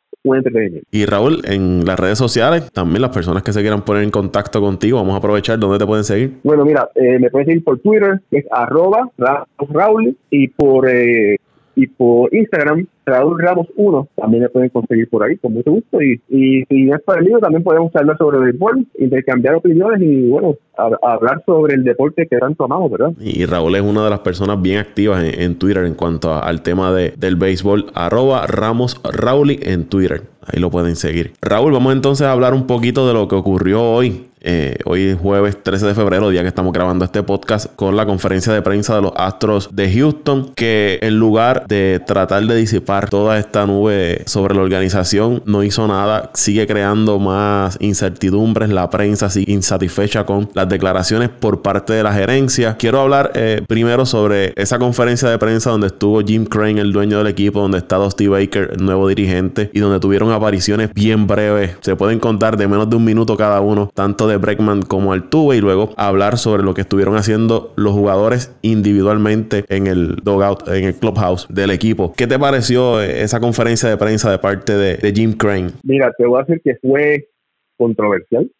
y 0.90 1.06
Raúl, 1.06 1.42
en 1.44 1.84
las 1.86 1.98
redes 1.98 2.18
sociales, 2.18 2.70
también 2.72 3.02
las 3.02 3.14
personas 3.14 3.42
que 3.42 3.52
se 3.52 3.60
quieran 3.60 3.84
poner 3.84 4.02
en 4.02 4.10
contacto 4.10 4.60
contigo, 4.60 4.98
vamos 4.98 5.14
a 5.14 5.18
aprovechar 5.18 5.58
dónde 5.58 5.78
te 5.78 5.86
pueden 5.86 6.04
seguir. 6.04 6.38
Bueno, 6.42 6.64
mira, 6.64 6.90
eh, 6.94 7.18
me 7.18 7.30
pueden 7.30 7.46
seguir 7.46 7.64
por 7.64 7.78
Twitter, 7.78 8.20
es 8.30 8.44
arroba 8.50 9.10
Raúl, 9.16 10.16
y 10.30 10.48
por 10.48 10.88
eh, 10.88 11.36
y 11.78 11.86
por 11.86 12.34
Instagram, 12.34 12.86
Raúl 13.06 13.40
Ramos 13.40 13.68
1, 13.76 14.08
también 14.16 14.42
me 14.42 14.48
pueden 14.48 14.68
conseguir 14.70 15.08
por 15.08 15.22
ahí 15.22 15.36
con 15.36 15.54
mucho 15.54 15.70
gusto. 15.70 16.02
Y, 16.02 16.20
y 16.28 16.64
si 16.64 16.90
es 16.90 17.00
para 17.02 17.20
el 17.20 17.26
libro, 17.26 17.40
también 17.40 17.62
podemos 17.62 17.94
hablar 17.94 18.18
sobre 18.18 18.38
el 18.38 18.44
béisbol, 18.44 18.84
intercambiar 18.98 19.54
opiniones 19.54 20.02
y, 20.02 20.28
bueno, 20.28 20.56
hablar 20.76 21.40
sobre 21.46 21.74
el 21.74 21.84
deporte 21.84 22.26
que 22.26 22.36
tanto 22.36 22.64
amamos, 22.64 22.90
¿verdad? 22.90 23.12
Y 23.20 23.46
Raúl 23.46 23.76
es 23.76 23.82
una 23.82 24.02
de 24.02 24.10
las 24.10 24.20
personas 24.20 24.60
bien 24.60 24.78
activas 24.78 25.22
en, 25.22 25.54
Twitter 25.56 25.84
en 25.84 25.94
cuanto 25.94 26.34
al 26.34 26.62
tema 26.62 26.92
de, 26.92 27.14
del 27.16 27.36
béisbol, 27.36 27.86
arroba 27.94 28.44
Ramos 28.48 29.00
Raúl 29.04 29.50
en 29.62 29.84
Twitter. 29.84 30.22
Ahí 30.44 30.60
lo 30.60 30.70
pueden 30.70 30.96
seguir. 30.96 31.32
Raúl, 31.40 31.72
vamos 31.72 31.92
entonces 31.92 32.26
a 32.26 32.32
hablar 32.32 32.54
un 32.54 32.66
poquito 32.66 33.06
de 33.06 33.14
lo 33.14 33.28
que 33.28 33.36
ocurrió 33.36 33.82
hoy 33.82 34.28
eh, 34.50 34.78
hoy 34.86 35.08
es 35.08 35.18
jueves 35.18 35.62
13 35.62 35.88
de 35.88 35.94
febrero, 35.94 36.30
día 36.30 36.40
que 36.40 36.48
estamos 36.48 36.72
grabando 36.72 37.04
este 37.04 37.22
podcast, 37.22 37.66
con 37.76 37.96
la 37.96 38.06
conferencia 38.06 38.50
de 38.50 38.62
prensa 38.62 38.94
de 38.94 39.02
los 39.02 39.12
Astros 39.14 39.68
de 39.72 39.92
Houston, 39.92 40.52
que 40.54 40.98
en 41.02 41.18
lugar 41.18 41.66
de 41.68 42.00
tratar 42.06 42.46
de 42.46 42.56
disipar 42.56 43.10
toda 43.10 43.38
esta 43.38 43.66
nube 43.66 44.22
sobre 44.24 44.54
la 44.54 44.62
organización, 44.62 45.42
no 45.44 45.62
hizo 45.62 45.86
nada, 45.86 46.30
sigue 46.32 46.66
creando 46.66 47.18
más 47.18 47.76
incertidumbres, 47.80 48.70
la 48.70 48.88
prensa 48.88 49.28
sigue 49.28 49.52
insatisfecha 49.52 50.24
con 50.24 50.48
las 50.54 50.66
declaraciones 50.66 51.28
por 51.28 51.60
parte 51.60 51.92
de 51.92 52.02
la 52.02 52.14
gerencia. 52.14 52.78
Quiero 52.78 53.02
hablar 53.02 53.32
eh, 53.34 53.60
primero 53.68 54.06
sobre 54.06 54.54
esa 54.56 54.78
conferencia 54.78 55.28
de 55.28 55.36
prensa 55.36 55.68
donde 55.68 55.88
estuvo 55.88 56.22
Jim 56.22 56.46
Crane, 56.46 56.80
el 56.80 56.94
dueño 56.94 57.18
del 57.18 57.26
equipo, 57.26 57.60
donde 57.60 57.76
está 57.76 57.96
Dusty 57.96 58.28
Baker, 58.28 58.70
el 58.78 58.82
nuevo 58.82 59.08
dirigente, 59.08 59.70
y 59.74 59.80
donde 59.80 60.00
tuvieron 60.00 60.32
apariciones 60.32 60.90
bien 60.94 61.26
breves, 61.26 61.76
se 61.82 61.96
pueden 61.96 62.18
contar 62.18 62.56
de 62.56 62.66
menos 62.66 62.88
de 62.88 62.96
un 62.96 63.04
minuto 63.04 63.36
cada 63.36 63.60
uno, 63.60 63.90
tanto 63.94 64.26
de 64.26 64.37
Breckman 64.38 64.82
como 64.82 65.12
Altuve 65.12 65.56
y 65.56 65.60
luego 65.60 65.90
hablar 65.96 66.38
sobre 66.38 66.62
lo 66.62 66.74
que 66.74 66.82
estuvieron 66.82 67.16
haciendo 67.16 67.72
los 67.76 67.92
jugadores 67.92 68.56
individualmente 68.62 69.64
en 69.68 69.86
el 69.86 70.16
dugout, 70.16 70.66
en 70.68 70.84
el 70.84 70.94
clubhouse 70.94 71.46
del 71.48 71.70
equipo. 71.70 72.12
¿Qué 72.16 72.26
te 72.26 72.38
pareció 72.38 73.00
esa 73.00 73.40
conferencia 73.40 73.88
de 73.88 73.96
prensa 73.96 74.30
de 74.30 74.38
parte 74.38 74.72
de, 74.76 75.12
Jim 75.12 75.32
Crane? 75.32 75.70
Mira, 75.82 76.12
te 76.16 76.26
voy 76.26 76.40
a 76.40 76.44
decir 76.44 76.60
que 76.62 76.76
fue 76.76 77.28
controversial. 77.76 78.50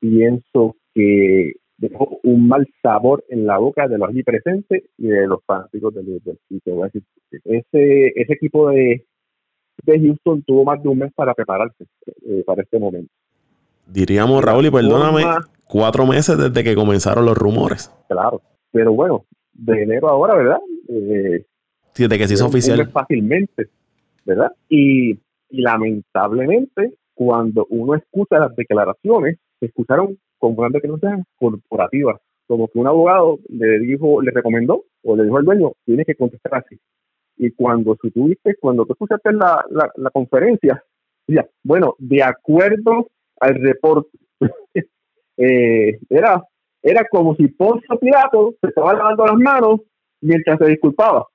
Pienso 0.00 0.76
que 0.94 1.52
dejó 1.76 2.18
un 2.22 2.48
mal 2.48 2.66
sabor 2.82 3.24
en 3.28 3.46
la 3.46 3.58
boca 3.58 3.88
de 3.88 3.98
los 3.98 4.08
allí 4.08 4.22
presentes 4.22 4.84
y 4.96 5.08
de 5.08 5.26
los 5.26 5.40
fanáticos 5.44 5.94
del, 5.94 6.20
decir 6.22 7.02
ese, 7.44 8.12
ese 8.14 8.32
equipo 8.32 8.70
de, 8.70 9.04
de 9.82 10.00
Houston 10.00 10.42
tuvo 10.42 10.64
más 10.64 10.82
de 10.82 10.88
un 10.88 10.98
mes 10.98 11.12
para 11.14 11.34
prepararse 11.34 11.84
eh, 12.26 12.42
para 12.46 12.62
este 12.62 12.78
momento. 12.78 13.12
Diríamos, 13.86 14.42
Raúl, 14.44 14.66
y 14.66 14.70
perdóname, 14.70 15.24
cuatro 15.64 16.06
meses 16.06 16.38
desde 16.38 16.64
que 16.64 16.74
comenzaron 16.74 17.24
los 17.24 17.36
rumores. 17.36 17.90
Claro, 18.08 18.42
pero 18.72 18.92
bueno, 18.92 19.24
de 19.52 19.82
enero 19.82 20.08
ahora, 20.08 20.34
¿verdad? 20.34 20.58
Eh, 20.88 21.44
desde 21.96 22.18
que 22.18 22.28
se 22.28 22.34
hizo 22.34 22.46
oficial. 22.46 22.88
Fácilmente, 22.90 23.68
¿verdad? 24.24 24.52
Y, 24.68 25.18
lamentablemente, 25.50 26.94
cuando 27.14 27.66
uno 27.70 27.94
escucha 27.94 28.38
las 28.38 28.54
declaraciones, 28.56 29.38
se 29.60 29.66
escucharon 29.66 30.18
con 30.38 30.56
grandes 30.56 30.82
declaraciones 30.82 31.26
corporativas 31.36 32.20
como 32.46 32.68
que 32.68 32.78
un 32.78 32.86
abogado 32.86 33.38
le 33.48 33.78
dijo, 33.80 34.20
le 34.22 34.30
recomendó 34.30 34.84
o 35.02 35.16
le 35.16 35.24
dijo 35.24 35.38
al 35.38 35.44
dueño, 35.44 35.72
tienes 35.84 36.06
que 36.06 36.14
contestar 36.14 36.56
así. 36.56 36.78
Y 37.36 37.50
cuando 37.50 37.96
si 38.00 38.10
tuviste, 38.10 38.56
cuando 38.60 38.84
tú 38.84 38.92
escuchaste 38.92 39.32
la, 39.32 39.64
la, 39.70 40.10
conferencia, 40.10 40.82
ya, 41.26 41.46
bueno, 41.62 41.96
de 41.98 42.22
acuerdo 42.22 43.08
al 43.44 43.54
reporte, 43.60 44.18
eh, 45.36 45.98
era, 46.08 46.42
era 46.82 47.06
como 47.10 47.34
si 47.36 47.48
Poncio 47.48 47.98
Pilato 47.98 48.54
se 48.60 48.68
estaba 48.68 48.94
lavando 48.94 49.26
las 49.26 49.36
manos 49.36 49.80
mientras 50.20 50.58
se 50.58 50.66
disculpaba. 50.66 51.26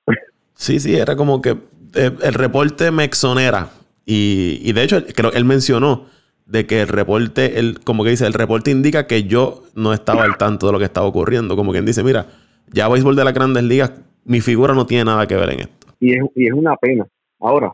Sí, 0.54 0.80
sí, 0.80 0.96
era 0.96 1.16
como 1.16 1.40
que 1.40 1.50
eh, 1.94 2.10
el 2.22 2.34
reporte 2.34 2.90
me 2.90 3.04
exonera. 3.04 3.68
Y, 4.04 4.60
y 4.62 4.72
de 4.72 4.82
hecho, 4.82 5.04
creo 5.14 5.30
que 5.30 5.38
él 5.38 5.44
mencionó 5.44 6.06
de 6.46 6.66
que 6.66 6.80
el 6.82 6.88
reporte, 6.88 7.60
el, 7.60 7.78
como 7.80 8.02
que 8.02 8.10
dice, 8.10 8.26
el 8.26 8.32
reporte 8.32 8.72
indica 8.72 9.06
que 9.06 9.22
yo 9.24 9.62
no 9.76 9.92
estaba 9.92 10.24
al 10.24 10.36
tanto 10.36 10.66
de 10.66 10.72
lo 10.72 10.78
que 10.78 10.84
estaba 10.84 11.06
ocurriendo. 11.06 11.54
Como 11.54 11.70
quien 11.70 11.86
dice, 11.86 12.02
mira, 12.02 12.26
ya 12.72 12.88
béisbol 12.88 13.14
de 13.14 13.24
las 13.24 13.34
grandes 13.34 13.62
ligas, 13.62 13.92
mi 14.24 14.40
figura 14.40 14.74
no 14.74 14.86
tiene 14.86 15.04
nada 15.04 15.26
que 15.26 15.36
ver 15.36 15.50
en 15.50 15.60
esto. 15.60 15.86
Y 16.00 16.14
es, 16.14 16.24
y 16.34 16.46
es 16.46 16.52
una 16.52 16.76
pena. 16.76 17.06
Ahora, 17.38 17.72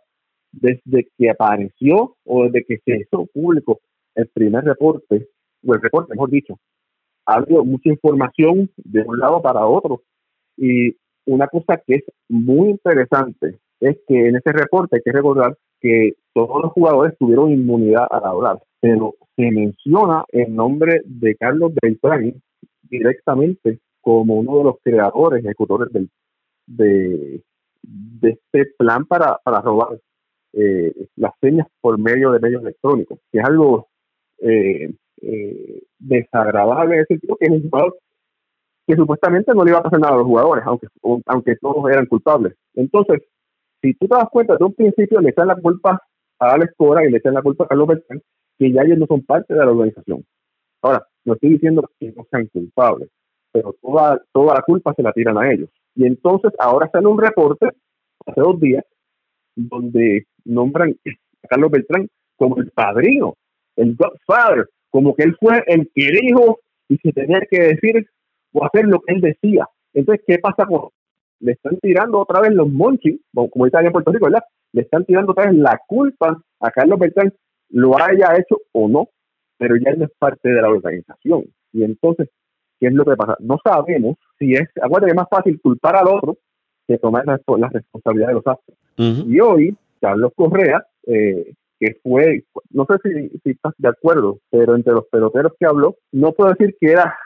desde 0.53 1.09
que 1.17 1.31
apareció 1.31 2.17
o 2.25 2.45
desde 2.45 2.65
que 2.67 2.79
se 2.85 2.99
hizo 3.01 3.27
público 3.33 3.81
el 4.17 4.29
primer 4.29 4.65
reporte, 4.65 5.29
o 5.65 5.75
el 5.75 5.81
reporte, 5.81 6.15
mejor 6.15 6.31
dicho, 6.31 6.59
ha 7.27 7.37
habido 7.37 7.65
mucha 7.65 7.91
información 7.91 8.71
de 8.77 9.03
un 9.03 9.19
lado 9.19 9.41
para 9.43 9.67
otro. 9.67 10.03
Y 10.57 10.97
una 11.27 11.47
cosa 11.49 11.81
que 11.87 11.97
es 11.97 12.05
muy 12.29 12.71
interesante 12.71 13.59
es 13.81 13.99
que 14.09 14.29
en 14.29 14.37
ese 14.37 14.53
reporte 14.53 14.97
hay 14.97 15.03
que 15.03 15.13
recordar 15.13 15.57
que 15.81 16.15
todos 16.33 16.63
los 16.63 16.73
jugadores 16.73 17.17
tuvieron 17.19 17.53
inmunidad 17.53 18.07
al 18.11 18.25
hablar, 18.25 18.63
pero 18.81 19.15
se 19.37 19.51
menciona 19.51 20.25
el 20.29 20.55
nombre 20.55 21.03
de 21.05 21.35
Carlos 21.37 21.73
Beltrán 21.81 22.43
directamente 22.83 23.81
como 24.01 24.37
uno 24.37 24.59
de 24.59 24.65
los 24.65 24.77
creadores, 24.83 25.45
ejecutores 25.45 25.93
del, 25.93 26.09
de, 26.67 27.43
de 27.83 28.31
este 28.31 28.73
plan 28.79 29.05
para, 29.05 29.39
para 29.45 29.61
robar 29.61 29.99
eh, 30.53 30.95
las 31.17 31.33
señas 31.41 31.67
por 31.81 31.99
medio 31.99 32.31
de 32.31 32.41
medios 32.41 32.63
electrónicos, 32.63 33.19
que 33.31 33.39
es 33.39 33.45
algo 33.45 33.89
eh, 34.39 34.93
eh, 35.23 35.83
desagradable, 35.99 37.01
ese 37.01 37.19
tipo 37.19 37.37
que 37.37 37.47
es 37.47 37.53
un 37.53 37.63
jugador 37.63 37.97
que 38.87 38.95
supuestamente 38.95 39.53
no 39.55 39.65
le 39.65 39.71
iba 39.71 39.81
a 39.81 39.83
pasar 39.83 39.99
nada 39.99 40.15
a 40.15 40.19
los 40.19 40.27
jugadores, 40.27 40.65
aunque, 40.65 40.87
aunque 41.27 41.57
todos 41.57 41.91
eran 41.91 42.07
culpables. 42.07 42.55
Entonces, 42.75 43.23
si 43.83 43.95
tú 43.95 44.07
te 44.07 44.15
das 44.15 44.29
cuenta, 44.31 44.57
de 44.57 44.65
un 44.65 44.75
principio 44.75 45.21
le 45.21 45.31
echan 45.31 45.49
la 45.49 45.57
culpa 45.57 46.01
a 46.39 46.53
Alex 46.53 46.73
Cora 46.77 47.05
y 47.05 47.11
le 47.11 47.19
echan 47.19 47.35
la 47.35 47.43
culpa 47.43 47.65
a 47.65 47.69
Carlos 47.69 47.89
Beltrán, 47.89 48.23
que 48.59 48.73
ya 48.73 48.83
ellos 48.83 48.99
no 48.99 49.07
son 49.07 49.23
parte 49.23 49.55
de 49.55 49.61
la 49.61 49.71
organización. 49.71 50.25
Ahora, 50.83 51.07
no 51.25 51.35
estoy 51.35 51.51
diciendo 51.51 51.89
que 51.99 52.13
no 52.13 52.25
sean 52.31 52.47
culpables, 52.47 53.11
pero 53.53 53.75
toda, 53.83 54.23
toda 54.33 54.55
la 54.55 54.63
culpa 54.63 54.95
se 54.95 55.03
la 55.03 55.13
tiran 55.13 55.37
a 55.39 55.51
ellos. 55.51 55.69
Y 55.95 56.07
entonces 56.07 56.53
ahora 56.59 56.89
sale 56.93 57.07
un 57.09 57.21
reporte, 57.21 57.67
hace 58.27 58.41
dos 58.41 58.61
días, 58.61 58.85
donde 59.57 60.27
nombran 60.45 60.95
a 61.43 61.49
Carlos 61.49 61.71
Beltrán 61.71 62.09
como 62.37 62.59
el 62.59 62.71
padrino, 62.71 63.35
el 63.77 63.97
Godfather, 63.97 64.69
como 64.91 65.15
que 65.15 65.25
él 65.25 65.37
fue 65.39 65.63
el 65.67 65.91
que 65.95 66.11
dijo 66.11 66.61
y 66.89 66.97
se 66.99 67.13
tenía 67.13 67.41
que 67.51 67.61
decir 67.61 68.09
o 68.53 68.65
hacer 68.65 68.87
lo 68.87 69.01
que 69.01 69.15
él 69.15 69.21
decía. 69.21 69.69
Entonces, 69.93 70.25
¿qué 70.27 70.39
pasa 70.39 70.67
con 70.67 70.91
le 71.41 71.53
están 71.53 71.79
tirando 71.81 72.19
otra 72.19 72.41
vez 72.41 72.53
los 72.53 72.69
monchis, 72.69 73.21
como 73.33 73.65
dice 73.65 73.79
en 73.79 73.93
Puerto 73.93 74.13
Rico, 74.13 74.27
¿verdad? 74.27 74.45
Le 74.73 74.83
están 74.83 75.05
tirando 75.05 75.33
otra 75.33 75.47
vez 75.47 75.55
la 75.55 75.81
culpa 75.87 76.43
a 76.61 76.71
Carlos 76.71 76.99
Beltrán, 76.99 77.33
lo 77.71 78.01
haya 78.01 78.37
hecho 78.37 78.59
o 78.73 78.89
no, 78.89 79.09
pero 79.59 79.77
ya 79.77 79.95
no 79.95 80.05
es 80.05 80.11
parte 80.19 80.49
de 80.49 80.61
la 80.61 80.69
organización. 80.69 81.45
Y 81.73 81.85
entonces, 81.85 82.31
¿qué 82.81 82.87
es 82.87 82.93
lo 82.93 83.05
que 83.05 83.17
pasa? 83.17 83.37
No 83.41 83.59
sabemos 83.63 84.17
si 84.39 84.55
es, 84.55 84.69
acuérdate 84.81 85.07
que 85.07 85.11
es 85.11 85.17
más 85.17 85.29
fácil 85.31 85.61
culpar 85.61 85.97
al 85.97 86.09
otro 86.09 86.39
que 86.87 86.99
tomar 86.99 87.27
la, 87.27 87.69
responsabilidad 87.69 88.29
de 88.29 88.35
los 88.35 88.47
actos. 88.47 88.75
Y 88.97 89.41
hoy, 89.41 89.77
Carlos 90.01 90.33
Correa, 90.37 90.87
eh, 91.07 91.53
que 91.79 91.97
fue, 92.03 92.45
no 92.71 92.87
sé 92.87 92.95
si, 93.03 93.29
si, 93.43 93.51
estás 93.51 93.75
de 93.79 93.89
acuerdo, 93.89 94.39
pero 94.51 94.75
entre 94.75 94.95
los 94.95 95.07
peloteros 95.07 95.53
que 95.59 95.67
habló, 95.67 95.97
no 96.13 96.33
puedo 96.33 96.51
decir 96.51 96.77
que 96.81 96.93
era 96.93 97.17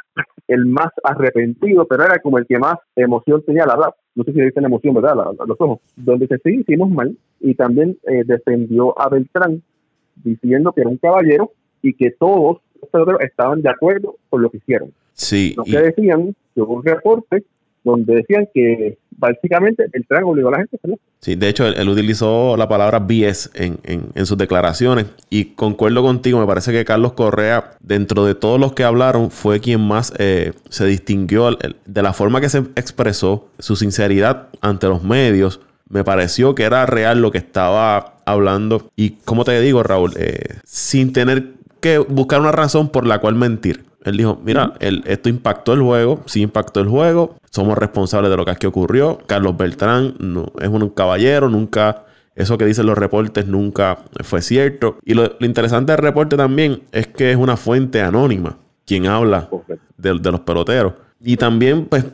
el 0.48 0.66
más 0.66 0.88
arrepentido, 1.04 1.86
pero 1.86 2.04
era 2.04 2.18
como 2.18 2.38
el 2.38 2.46
que 2.46 2.58
más 2.58 2.74
emoción 2.96 3.42
tenía, 3.44 3.64
la 3.66 3.76
verdad. 3.76 3.94
No 4.14 4.24
sé 4.24 4.32
si 4.32 4.40
dicen 4.40 4.64
emoción, 4.64 4.94
¿verdad? 4.94 5.14
los 5.46 5.60
ojos. 5.60 5.78
Donde 5.96 6.26
se 6.26 6.38
sí 6.38 6.60
hicimos 6.60 6.90
mal 6.90 7.16
y 7.38 7.54
también 7.54 7.96
eh, 8.08 8.24
defendió 8.24 8.98
a 9.00 9.08
Beltrán 9.08 9.62
diciendo 10.16 10.72
que 10.72 10.80
era 10.80 10.90
un 10.90 10.98
caballero 10.98 11.52
y 11.82 11.94
que 11.94 12.10
todos 12.10 12.60
los 12.80 12.90
peloteros 12.90 13.20
estaban 13.22 13.62
de 13.62 13.70
acuerdo 13.70 14.16
con 14.28 14.42
lo 14.42 14.50
que 14.50 14.58
hicieron. 14.58 14.92
Sí. 15.12 15.54
Lo 15.56 15.64
que 15.64 15.78
decían, 15.78 16.34
que 16.54 16.60
hubo 16.60 16.74
un 16.74 16.84
reporte 16.84 17.44
donde 17.84 18.16
decían 18.16 18.48
que 18.52 18.98
básicamente 19.20 19.86
el 19.92 20.06
tren 20.06 20.24
obligó 20.24 20.48
a 20.48 20.52
la 20.52 20.58
gente 20.58 20.78
a 20.82 20.88
Sí, 21.20 21.34
de 21.34 21.48
hecho, 21.50 21.66
él, 21.66 21.88
utilizó 21.88 22.56
la 22.56 22.66
palabra 22.66 22.98
BS 22.98 23.50
en, 23.54 23.78
en, 23.84 24.26
sus 24.26 24.38
declaraciones 24.38 25.06
y 25.28 25.46
concuerdo 25.54 26.02
contigo, 26.02 26.40
me 26.40 26.46
parece 26.46 26.72
que 26.72 26.84
Carlos 26.86 27.12
Correa, 27.12 27.72
dentro 27.80 28.24
de 28.24 28.34
todos 28.34 28.58
los 28.58 28.72
que 28.72 28.84
hablaron, 28.84 29.30
fue 29.30 29.60
quien 29.60 29.86
más 29.86 30.14
eh, 30.18 30.52
se 30.70 30.86
distinguió 30.86 31.50
de 31.84 32.02
la 32.02 32.14
forma 32.14 32.40
que 32.40 32.48
se 32.48 32.58
expresó, 32.74 33.48
su 33.58 33.76
sinceridad 33.76 34.48
ante 34.62 34.86
los 34.86 35.04
medios. 35.04 35.60
Me 35.90 36.04
pareció 36.04 36.54
que 36.54 36.62
era 36.62 36.86
real 36.86 37.20
lo 37.20 37.30
que 37.30 37.38
estaba 37.38 38.14
hablando 38.24 38.90
y, 38.96 39.10
como 39.24 39.44
te 39.44 39.60
digo, 39.60 39.82
Raúl, 39.82 40.14
eh, 40.16 40.60
sin 40.64 41.12
tener 41.12 41.52
que 41.80 41.98
buscar 41.98 42.40
una 42.40 42.52
razón 42.52 42.88
por 42.88 43.06
la 43.06 43.18
cual 43.18 43.34
mentir. 43.34 43.89
Él 44.04 44.16
dijo, 44.16 44.40
mira, 44.42 44.74
esto 44.80 45.28
impactó 45.28 45.74
el 45.74 45.82
juego, 45.82 46.22
sí 46.24 46.40
impactó 46.40 46.80
el 46.80 46.88
juego, 46.88 47.36
somos 47.50 47.76
responsables 47.76 48.30
de 48.30 48.36
lo 48.36 48.44
que 48.44 48.52
aquí 48.52 48.66
ocurrió. 48.66 49.18
Carlos 49.26 49.56
Beltrán 49.56 50.14
no, 50.18 50.52
es 50.60 50.68
un 50.68 50.88
caballero, 50.88 51.50
nunca, 51.50 52.04
eso 52.34 52.56
que 52.56 52.64
dicen 52.64 52.86
los 52.86 52.96
reportes 52.96 53.46
nunca 53.46 53.98
fue 54.22 54.40
cierto. 54.40 54.98
Y 55.04 55.14
lo, 55.14 55.32
interesante 55.40 55.92
del 55.92 56.00
reporte 56.00 56.36
también 56.36 56.82
es 56.92 57.08
que 57.08 57.30
es 57.30 57.36
una 57.36 57.56
fuente 57.56 58.00
anónima 58.00 58.56
quien 58.86 59.06
habla 59.06 59.48
de, 59.98 60.14
los 60.14 60.40
peloteros. 60.40 60.94
Y 61.20 61.36
también, 61.36 61.84
pues, 61.84 62.06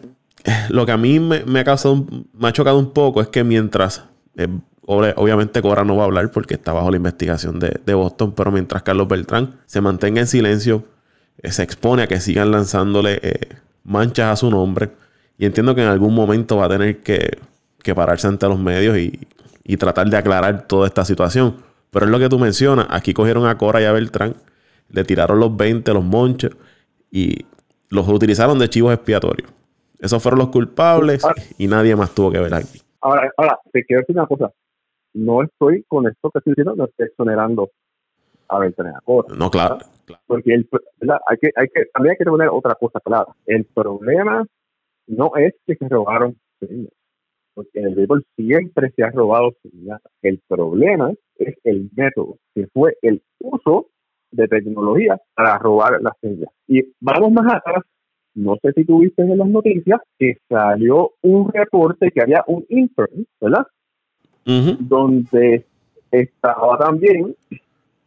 lo 0.68 0.84
que 0.86 0.92
a 0.92 0.96
mí 0.96 1.20
me, 1.20 1.60
ha 1.60 1.64
causado, 1.64 2.04
me 2.34 2.48
ha 2.48 2.52
chocado 2.52 2.78
un 2.78 2.90
poco 2.92 3.22
es 3.22 3.28
que 3.28 3.44
mientras, 3.44 4.04
eh, 4.36 4.48
obviamente 4.86 5.62
Cora 5.62 5.84
no 5.84 5.96
va 5.96 6.02
a 6.02 6.06
hablar 6.06 6.30
porque 6.32 6.54
está 6.54 6.72
bajo 6.72 6.90
la 6.90 6.96
investigación 6.96 7.60
de, 7.60 7.80
de 7.86 7.94
Boston, 7.94 8.32
pero 8.36 8.50
mientras 8.50 8.82
Carlos 8.82 9.06
Beltrán 9.06 9.60
se 9.66 9.80
mantenga 9.80 10.20
en 10.20 10.26
silencio, 10.26 10.84
se 11.42 11.62
expone 11.62 12.02
a 12.02 12.06
que 12.06 12.20
sigan 12.20 12.50
lanzándole 12.50 13.18
eh, 13.22 13.56
manchas 13.84 14.32
a 14.32 14.36
su 14.36 14.50
nombre. 14.50 14.90
Y 15.38 15.46
entiendo 15.46 15.74
que 15.74 15.82
en 15.82 15.88
algún 15.88 16.14
momento 16.14 16.56
va 16.56 16.66
a 16.66 16.68
tener 16.68 17.02
que, 17.02 17.38
pararse 17.94 18.26
ante 18.26 18.48
los 18.48 18.58
medios 18.58 18.96
y, 18.98 19.26
tratar 19.76 20.08
de 20.08 20.16
aclarar 20.16 20.66
toda 20.66 20.86
esta 20.86 21.04
situación. 21.04 21.56
Pero 21.90 22.06
es 22.06 22.10
lo 22.10 22.18
que 22.18 22.28
tú 22.28 22.38
mencionas. 22.38 22.86
Aquí 22.90 23.12
cogieron 23.12 23.46
a 23.46 23.56
Cora 23.58 23.80
y 23.80 23.84
a 23.84 23.92
Beltrán, 23.92 24.34
le 24.90 25.04
tiraron 25.04 25.38
los 25.38 25.56
20, 25.56 25.92
los 25.92 26.04
monches 26.04 26.50
y 27.10 27.46
los 27.90 28.08
utilizaron 28.08 28.58
de 28.58 28.68
chivos 28.68 28.94
expiatorios. 28.94 29.50
Esos 29.98 30.22
fueron 30.22 30.38
los 30.38 30.48
culpables 30.48 31.24
y 31.58 31.66
nadie 31.66 31.96
más 31.96 32.14
tuvo 32.14 32.30
que 32.30 32.40
ver 32.40 32.54
aquí. 32.54 32.80
Ahora, 33.00 33.30
ahora, 33.36 33.58
te 33.72 33.84
quiero 33.84 34.00
decir 34.00 34.16
una 34.16 34.26
cosa. 34.26 34.50
No 35.14 35.42
estoy 35.42 35.84
con 35.88 36.06
esto 36.06 36.30
que 36.30 36.38
estoy 36.38 36.52
diciendo, 36.52 36.74
no 36.76 36.84
estoy 36.84 37.06
exonerando 37.06 37.70
a 38.48 38.58
Beltrán 38.58 38.92
y 38.92 38.96
a 38.96 39.00
Cora. 39.00 39.34
No, 39.34 39.50
claro. 39.50 39.78
Porque 40.26 40.54
el, 40.54 40.68
hay 41.28 41.36
que, 41.38 41.50
hay 41.56 41.68
que, 41.68 41.86
también 41.92 42.12
hay 42.12 42.16
que 42.16 42.24
tener 42.24 42.48
otra 42.48 42.74
cosa 42.74 43.00
clara. 43.00 43.34
El 43.46 43.64
problema 43.64 44.44
no 45.06 45.32
es 45.36 45.54
que 45.66 45.76
se 45.76 45.88
robaron 45.88 46.36
semillas, 46.60 46.92
porque 47.54 47.78
en 47.78 47.86
el 47.86 47.94
béisbol 47.94 48.24
siempre 48.36 48.90
se 48.94 49.02
ha 49.04 49.10
robado 49.10 49.52
semillas. 49.62 50.00
El 50.22 50.40
problema 50.46 51.12
es 51.36 51.56
el 51.64 51.90
método, 51.94 52.38
que 52.54 52.66
fue 52.68 52.96
el 53.02 53.22
uso 53.40 53.88
de 54.30 54.48
tecnología 54.48 55.20
para 55.34 55.58
robar 55.58 56.00
las 56.02 56.14
semillas. 56.20 56.50
Y 56.66 56.82
vamos 57.00 57.32
más 57.32 57.54
atrás, 57.54 57.82
no 58.34 58.56
sé 58.60 58.72
si 58.72 58.84
tuviste 58.84 59.22
en 59.22 59.38
las 59.38 59.48
noticias 59.48 60.00
que 60.18 60.38
salió 60.48 61.12
un 61.22 61.50
reporte 61.52 62.10
que 62.10 62.20
había 62.20 62.44
un 62.46 62.64
intern, 62.68 63.26
¿verdad? 63.40 63.66
Donde 64.78 65.64
estaba 66.10 66.78
también 66.78 67.34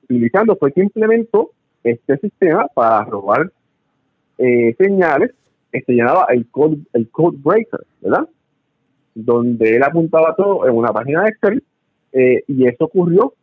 utilizando, 0.04 0.56
fue 0.56 0.72
que 0.72 0.82
implementó 0.82 1.52
este 1.84 2.18
sistema 2.18 2.68
para 2.74 3.04
robar 3.06 3.52
eh, 4.38 4.76
señales 4.78 5.32
se 5.86 5.94
llamaba 5.94 6.28
el 6.30 6.48
code, 6.48 6.78
el 6.94 7.10
code 7.10 7.38
breaker, 7.42 7.86
¿verdad? 8.02 8.28
Donde 9.14 9.76
él 9.76 9.84
apuntaba 9.84 10.36
todo 10.36 10.68
en 10.68 10.76
una 10.76 10.92
página 10.92 11.24
de 11.24 11.30
Excel 11.30 11.64
eh, 12.14 12.44
y 12.48 12.68
eso 12.68 12.86
ocurrió, 12.86 13.34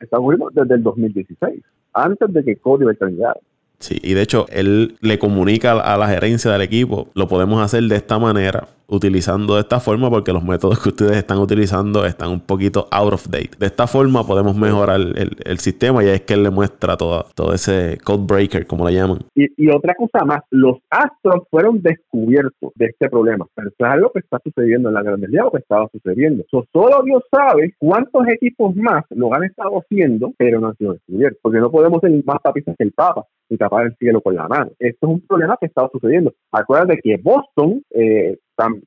está 0.00 0.18
ocurriendo 0.18 0.50
desde 0.52 0.74
el 0.74 0.82
2016, 0.82 1.62
antes 1.92 2.32
de 2.32 2.44
que 2.44 2.56
Cody 2.56 2.84
llegara. 2.84 3.38
Sí, 3.78 3.98
y 4.02 4.14
de 4.14 4.22
hecho 4.22 4.46
él 4.48 4.96
le 5.00 5.18
comunica 5.18 5.72
a 5.72 5.96
la 5.98 6.08
gerencia 6.08 6.50
del 6.50 6.62
equipo, 6.62 7.08
lo 7.14 7.28
podemos 7.28 7.62
hacer 7.62 7.82
de 7.84 7.96
esta 7.96 8.18
manera 8.18 8.66
utilizando 8.88 9.54
de 9.54 9.60
esta 9.60 9.80
forma 9.80 10.10
porque 10.10 10.32
los 10.32 10.44
métodos 10.44 10.80
que 10.82 10.90
ustedes 10.90 11.16
están 11.16 11.38
utilizando 11.38 12.04
están 12.04 12.30
un 12.30 12.40
poquito 12.40 12.86
out 12.90 13.12
of 13.12 13.26
date. 13.28 13.50
De 13.58 13.66
esta 13.66 13.86
forma 13.86 14.24
podemos 14.24 14.56
mejorar 14.56 15.00
el, 15.00 15.58
sistema 15.58 16.04
y 16.04 16.08
es 16.08 16.20
que 16.22 16.34
él 16.34 16.42
le 16.42 16.50
muestra 16.50 16.96
todo, 16.96 17.24
todo 17.34 17.54
ese 17.54 17.98
code 18.04 18.24
breaker, 18.26 18.66
como 18.66 18.86
le 18.86 18.94
llaman. 18.94 19.18
Y, 19.34 19.68
otra 19.70 19.94
cosa 19.94 20.24
más, 20.24 20.40
los 20.50 20.76
astros 20.90 21.44
fueron 21.50 21.82
descubiertos 21.82 22.72
de 22.74 22.86
este 22.86 23.08
problema. 23.08 23.46
Pero 23.54 23.68
es 23.68 23.74
algo 23.80 24.10
que 24.12 24.20
está 24.20 24.38
sucediendo 24.44 24.90
en 24.90 24.94
la 24.94 25.02
Gran 25.02 25.20
Liga, 25.20 25.48
que 25.50 25.58
estaba 25.58 25.88
sucediendo. 25.90 26.44
solo 26.50 27.02
Dios 27.04 27.24
sabe 27.30 27.74
cuántos 27.78 28.28
equipos 28.28 28.76
más 28.76 29.04
lo 29.10 29.34
han 29.34 29.44
estado 29.44 29.78
haciendo, 29.78 30.32
pero 30.36 30.60
no 30.60 30.68
han 30.68 30.76
sido 30.76 30.92
descubiertos. 30.92 31.40
Porque 31.42 31.58
no 31.58 31.70
podemos 31.70 32.00
ser 32.00 32.12
más 32.24 32.38
papistas 32.42 32.76
que 32.76 32.84
el 32.84 32.92
Papa 32.92 33.24
y 33.48 33.56
tapar 33.56 33.86
el 33.86 33.96
cielo 33.96 34.20
con 34.20 34.34
la 34.34 34.46
mano. 34.48 34.70
Esto 34.78 35.06
es 35.06 35.12
un 35.14 35.20
problema 35.20 35.56
que 35.58 35.66
estaba 35.66 35.88
sucediendo. 35.90 36.32
Acuérdate 36.52 37.00
que 37.02 37.16
Boston 37.16 37.82
eh, 37.90 38.38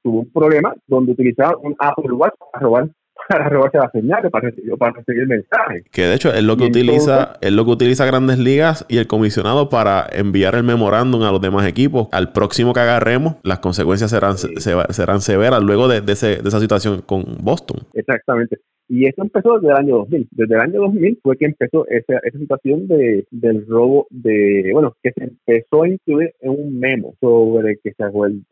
tuvo 0.03 0.21
un 0.21 0.31
problema 0.31 0.73
donde 0.87 1.11
utilizaba 1.13 1.57
un 1.57 1.75
Apple 1.79 2.11
Watch 2.11 2.33
para 2.51 2.63
robar 2.63 2.89
para 3.29 3.49
robarse 3.49 3.77
la 3.77 3.89
señal 3.91 4.29
para 4.31 4.49
recibir, 4.49 4.77
para 4.77 4.93
recibir 4.93 5.27
mensajes. 5.27 5.83
Que 5.91 6.03
de 6.03 6.15
hecho 6.15 6.33
es 6.33 6.43
lo 6.43 6.57
que 6.57 6.65
utiliza, 6.65 7.37
es 7.41 7.51
lo 7.51 7.65
que 7.65 7.71
utiliza 7.71 8.05
Grandes 8.05 8.39
Ligas 8.39 8.85
y 8.87 8.97
el 8.97 9.07
comisionado 9.07 9.69
para 9.69 10.07
enviar 10.11 10.55
el 10.55 10.63
memorándum 10.63 11.23
a 11.23 11.31
los 11.31 11.41
demás 11.41 11.67
equipos. 11.67 12.07
Al 12.11 12.31
próximo 12.31 12.73
que 12.73 12.79
agarremos, 12.79 13.35
las 13.43 13.59
consecuencias 13.59 14.11
serán, 14.11 14.37
serán 14.37 15.21
severas 15.21 15.61
luego 15.61 15.87
de, 15.87 16.01
de, 16.01 16.13
ese, 16.13 16.37
de 16.37 16.49
esa 16.49 16.59
situación 16.59 17.01
con 17.01 17.23
Boston. 17.41 17.77
Exactamente. 17.93 18.57
Y 18.91 19.05
eso 19.05 19.21
empezó 19.21 19.59
desde 19.59 19.67
el 19.67 19.77
año 19.77 19.97
2000. 19.97 20.27
Desde 20.31 20.55
el 20.55 20.61
año 20.61 20.81
2000 20.81 21.19
fue 21.21 21.37
que 21.37 21.45
empezó 21.45 21.87
esa, 21.87 22.17
esa 22.23 22.39
situación 22.39 22.87
de, 22.87 23.27
del 23.29 23.67
robo 23.67 24.07
de, 24.09 24.71
bueno, 24.73 24.95
que 25.03 25.11
se 25.11 25.25
empezó 25.25 25.83
a 25.83 25.89
incluir 25.89 26.33
en 26.41 26.49
un 26.49 26.79
memo 26.79 27.13
sobre 27.21 27.77
que 27.77 27.93
se, 27.93 28.03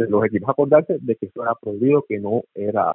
los 0.08 0.26
equipos 0.26 0.50
acordarse 0.50 0.98
de 1.02 1.16
que 1.16 1.26
eso 1.26 1.42
era 1.42 1.56
prohibido, 1.60 2.06
que 2.08 2.20
no 2.20 2.44
era 2.54 2.94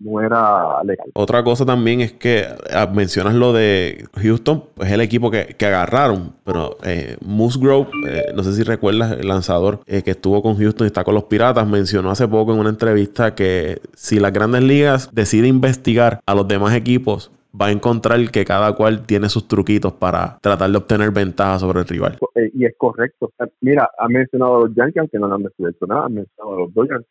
no 0.00 0.20
era 0.20 0.82
legal. 0.82 1.10
Otra 1.14 1.44
cosa 1.44 1.64
también 1.64 2.00
es 2.00 2.12
que 2.12 2.44
ah, 2.72 2.90
mencionas 2.92 3.34
lo 3.34 3.52
de 3.52 4.06
Houston, 4.14 4.64
pues 4.74 4.90
el 4.90 5.00
equipo 5.00 5.30
que, 5.30 5.54
agarraron, 5.60 6.34
pero 6.44 6.78
eh, 6.82 7.16
Musgrove, 7.20 7.88
eh, 8.08 8.32
no 8.34 8.42
sé 8.42 8.54
si 8.54 8.62
recuerdas, 8.62 9.12
el 9.12 9.28
lanzador 9.28 9.80
eh, 9.86 10.02
que 10.02 10.12
estuvo 10.12 10.42
con 10.42 10.56
Houston 10.56 10.86
y 10.86 10.88
está 10.88 11.04
con 11.04 11.14
los 11.14 11.24
Piratas, 11.24 11.66
mencionó 11.68 12.10
hace 12.10 12.26
poco 12.26 12.52
en 12.52 12.58
una 12.58 12.70
entrevista 12.70 13.34
que 13.34 13.80
si 13.94 14.18
las 14.18 14.32
grandes 14.32 14.62
ligas 14.62 15.10
deciden 15.12 15.50
investigar 15.50 16.20
a 16.26 16.34
los 16.34 16.48
demás 16.48 16.74
equipos, 16.74 17.30
va 17.58 17.66
a 17.66 17.70
encontrar 17.70 18.30
que 18.30 18.44
cada 18.44 18.74
cual 18.74 19.06
tiene 19.06 19.28
sus 19.28 19.48
truquitos 19.48 19.92
para 19.92 20.38
tratar 20.40 20.70
de 20.70 20.76
obtener 20.76 21.10
ventaja 21.10 21.58
sobre 21.58 21.80
el 21.80 21.86
rival. 21.86 22.18
Eh, 22.34 22.50
y 22.54 22.64
es 22.64 22.74
correcto. 22.76 23.32
Mira, 23.60 23.90
ha 23.98 24.08
mencionado 24.08 24.56
a 24.56 24.60
los 24.60 24.74
Yankees, 24.74 24.98
aunque 25.00 25.18
no 25.18 25.28
lo 25.28 25.34
han 25.34 25.42
descubierto 25.42 25.86
nada. 25.86 26.06
Ha 26.06 26.08
mencionado 26.08 26.56
a 26.56 26.60
los 26.60 26.74
Dodgers, 26.74 27.06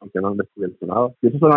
aunque 0.00 0.20
no 0.20 0.28
han 0.28 0.36
descubierto 0.36 0.86
nada. 0.86 1.08
Y 1.22 1.28
eso 1.28 1.38
son, 1.38 1.52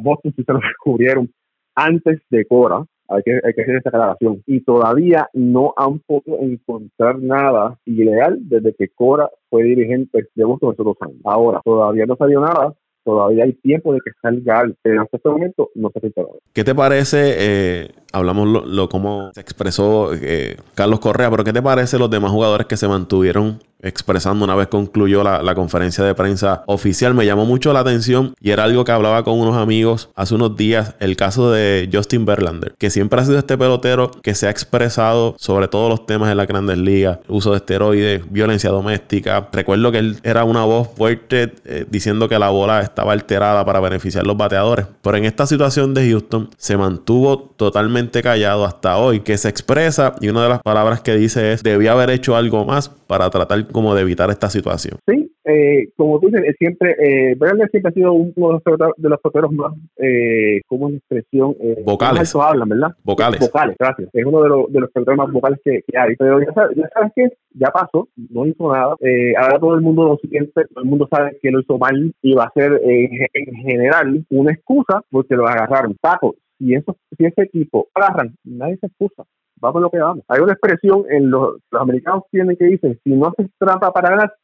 Boston 0.00 0.32
sí 0.36 0.44
se 0.44 0.52
lo 0.52 0.58
descubrieron 0.68 1.30
antes 1.74 2.20
de 2.30 2.44
Cora, 2.46 2.84
hay 3.08 3.22
que, 3.22 3.32
hay 3.32 3.54
que 3.54 3.62
hacer 3.62 3.76
esa 3.76 3.88
aclaración. 3.88 4.42
Y 4.46 4.60
todavía 4.60 5.28
no 5.32 5.72
han 5.76 5.98
podido 6.00 6.38
encontrar 6.40 7.18
nada 7.18 7.78
ilegal 7.84 8.38
desde 8.42 8.74
que 8.74 8.88
Cora 8.88 9.28
fue 9.48 9.64
dirigente 9.64 10.28
de 10.34 10.44
Boston 10.44 10.72
hace 10.72 10.82
dos 10.82 10.96
años. 11.00 11.20
Ahora, 11.24 11.60
todavía 11.64 12.06
no 12.06 12.16
salió 12.16 12.40
nada, 12.40 12.74
todavía 13.04 13.44
hay 13.44 13.54
tiempo 13.54 13.92
de 13.92 14.00
que 14.04 14.12
salga, 14.22 14.64
pero 14.82 15.02
hasta 15.02 15.16
este 15.16 15.28
momento 15.28 15.70
no 15.74 15.90
se 15.90 16.06
ha. 16.06 16.24
¿Qué 16.52 16.64
te 16.64 16.74
parece, 16.74 17.34
eh, 17.38 17.88
hablamos 18.12 18.48
lo, 18.48 18.64
lo, 18.64 18.88
cómo 18.88 19.30
se 19.32 19.40
expresó 19.40 20.12
eh, 20.14 20.56
Carlos 20.74 21.00
Correa, 21.00 21.30
pero 21.30 21.44
qué 21.44 21.52
te 21.52 21.62
parece 21.62 21.98
los 21.98 22.10
demás 22.10 22.30
jugadores 22.30 22.66
que 22.66 22.76
se 22.76 22.88
mantuvieron 22.88 23.58
expresando 23.82 24.44
una 24.44 24.54
vez 24.54 24.68
concluyó 24.68 25.22
la, 25.22 25.54
conferencia 25.54 26.04
de 26.04 26.14
prensa 26.14 26.62
oficial. 26.66 27.14
Me 27.14 27.26
llamó 27.26 27.44
mucho 27.44 27.72
la 27.72 27.80
atención 27.80 28.34
y 28.40 28.50
era 28.50 28.64
algo 28.64 28.84
que 28.84 28.92
hablaba 28.92 29.24
con 29.24 29.38
unos 29.38 29.56
amigos 29.56 30.10
hace 30.14 30.34
unos 30.34 30.56
días, 30.56 30.94
el 31.00 31.16
caso 31.16 31.50
de 31.50 31.88
Justin 31.92 32.24
Verlander, 32.24 32.74
que 32.78 32.90
siempre 32.90 33.20
ha 33.20 33.24
sido 33.24 33.38
este 33.38 33.58
pelotero 33.58 34.10
que 34.22 34.34
se 34.34 34.46
ha 34.46 34.50
expresado 34.50 35.34
sobre 35.38 35.68
todos 35.68 35.88
los 35.88 36.06
temas 36.06 36.28
de 36.28 36.34
la 36.34 36.46
grandes 36.50 36.78
ligas, 36.78 37.18
uso 37.28 37.52
de 37.52 37.58
esteroides, 37.58 38.30
violencia 38.30 38.70
doméstica. 38.70 39.48
Recuerdo 39.52 39.92
que 39.92 39.98
él 39.98 40.16
era 40.22 40.44
una 40.44 40.64
voz 40.64 40.88
fuerte 40.96 41.54
eh, 41.64 41.86
diciendo 41.88 42.28
que 42.28 42.38
la 42.38 42.50
bola 42.50 42.80
estaba 42.80 43.12
alterada 43.12 43.64
para 43.64 43.80
beneficiar 43.80 44.24
a 44.24 44.26
los 44.26 44.36
bateadores, 44.36 44.86
pero 45.02 45.16
en 45.16 45.24
esta 45.24 45.46
situación 45.46 45.94
de 45.94 46.10
Houston 46.10 46.50
se 46.56 46.76
mantuvo 46.76 47.38
totalmente 47.56 48.22
callado 48.22 48.64
hasta 48.64 48.96
hoy, 48.96 49.20
que 49.20 49.38
se 49.38 49.48
expresa 49.48 50.14
y 50.20 50.28
una 50.28 50.42
de 50.42 50.48
las 50.48 50.62
palabras 50.62 51.00
que 51.00 51.14
dice 51.16 51.52
es, 51.52 51.62
debía 51.62 51.92
haber 51.92 52.10
hecho 52.10 52.36
algo 52.36 52.64
más 52.64 52.88
para 52.88 53.30
tratar 53.30 53.66
como 53.72 53.94
de 53.94 54.02
evitar 54.02 54.30
esta 54.30 54.48
situación. 54.48 54.98
Sí, 55.06 55.30
eh, 55.44 55.88
como 55.96 56.20
tú 56.20 56.28
dices, 56.28 56.54
siempre, 56.58 56.90
eh, 56.98 57.36
siempre 57.70 57.88
ha 57.88 57.92
sido 57.92 58.12
uno 58.12 58.60
de 58.64 58.78
los, 58.98 59.20
los 59.32 59.52
más, 59.52 59.72
eh, 59.96 60.60
¿cómo 60.66 60.88
es 60.88 60.92
la 60.92 60.98
expresión? 60.98 61.56
Eh, 61.60 61.82
vocales. 61.84 62.34
hablan, 62.34 62.68
¿verdad? 62.68 62.94
Vocales. 63.02 63.40
Vocales, 63.40 63.76
gracias. 63.78 64.08
Es 64.12 64.24
uno 64.24 64.42
de, 64.42 64.48
los 64.48 64.72
de 64.72 64.80
los 64.80 65.16
más 65.16 65.32
vocales 65.32 65.60
que, 65.64 65.82
hay. 65.96 66.16
Pero 66.16 66.40
ya 66.40 66.52
sabes, 66.52 66.76
ya 66.76 66.88
sabes 66.92 67.12
que 67.14 67.28
ya 67.54 67.68
pasó, 67.68 68.08
no 68.16 68.46
hizo 68.46 68.72
nada. 68.72 68.96
Eh, 69.00 69.34
ahora 69.36 69.58
todo 69.58 69.74
el 69.74 69.80
mundo 69.80 70.04
lo 70.04 70.16
siguiente, 70.18 70.52
todo 70.52 70.84
el 70.84 70.90
mundo 70.90 71.08
sabe 71.10 71.38
que 71.40 71.50
lo 71.50 71.60
hizo 71.60 71.78
mal 71.78 72.14
y 72.22 72.34
va 72.34 72.44
a 72.44 72.52
ser 72.52 72.80
en 72.84 73.54
general 73.56 74.24
una 74.30 74.52
excusa 74.52 75.02
porque 75.10 75.34
lo 75.34 75.46
agarraron. 75.46 75.96
Taco, 76.00 76.36
si, 76.58 76.74
eso, 76.74 76.96
si 77.16 77.24
ese 77.24 77.42
equipo 77.42 77.88
agarran, 77.94 78.34
nadie 78.44 78.76
se 78.76 78.86
excusa 78.86 79.24
vamos 79.60 79.82
lo 79.82 79.90
que 79.90 79.98
vamos. 79.98 80.24
Hay 80.28 80.40
una 80.40 80.52
expresión 80.52 81.04
en 81.10 81.30
los, 81.30 81.56
los 81.70 81.82
americanos 81.82 82.24
tienen 82.30 82.56
que 82.56 82.64
dicen, 82.64 82.98
si 83.04 83.10
no 83.10 83.28
haces 83.28 83.48
trampa 83.58 83.92
para 83.92 84.10
ganar, 84.10 84.34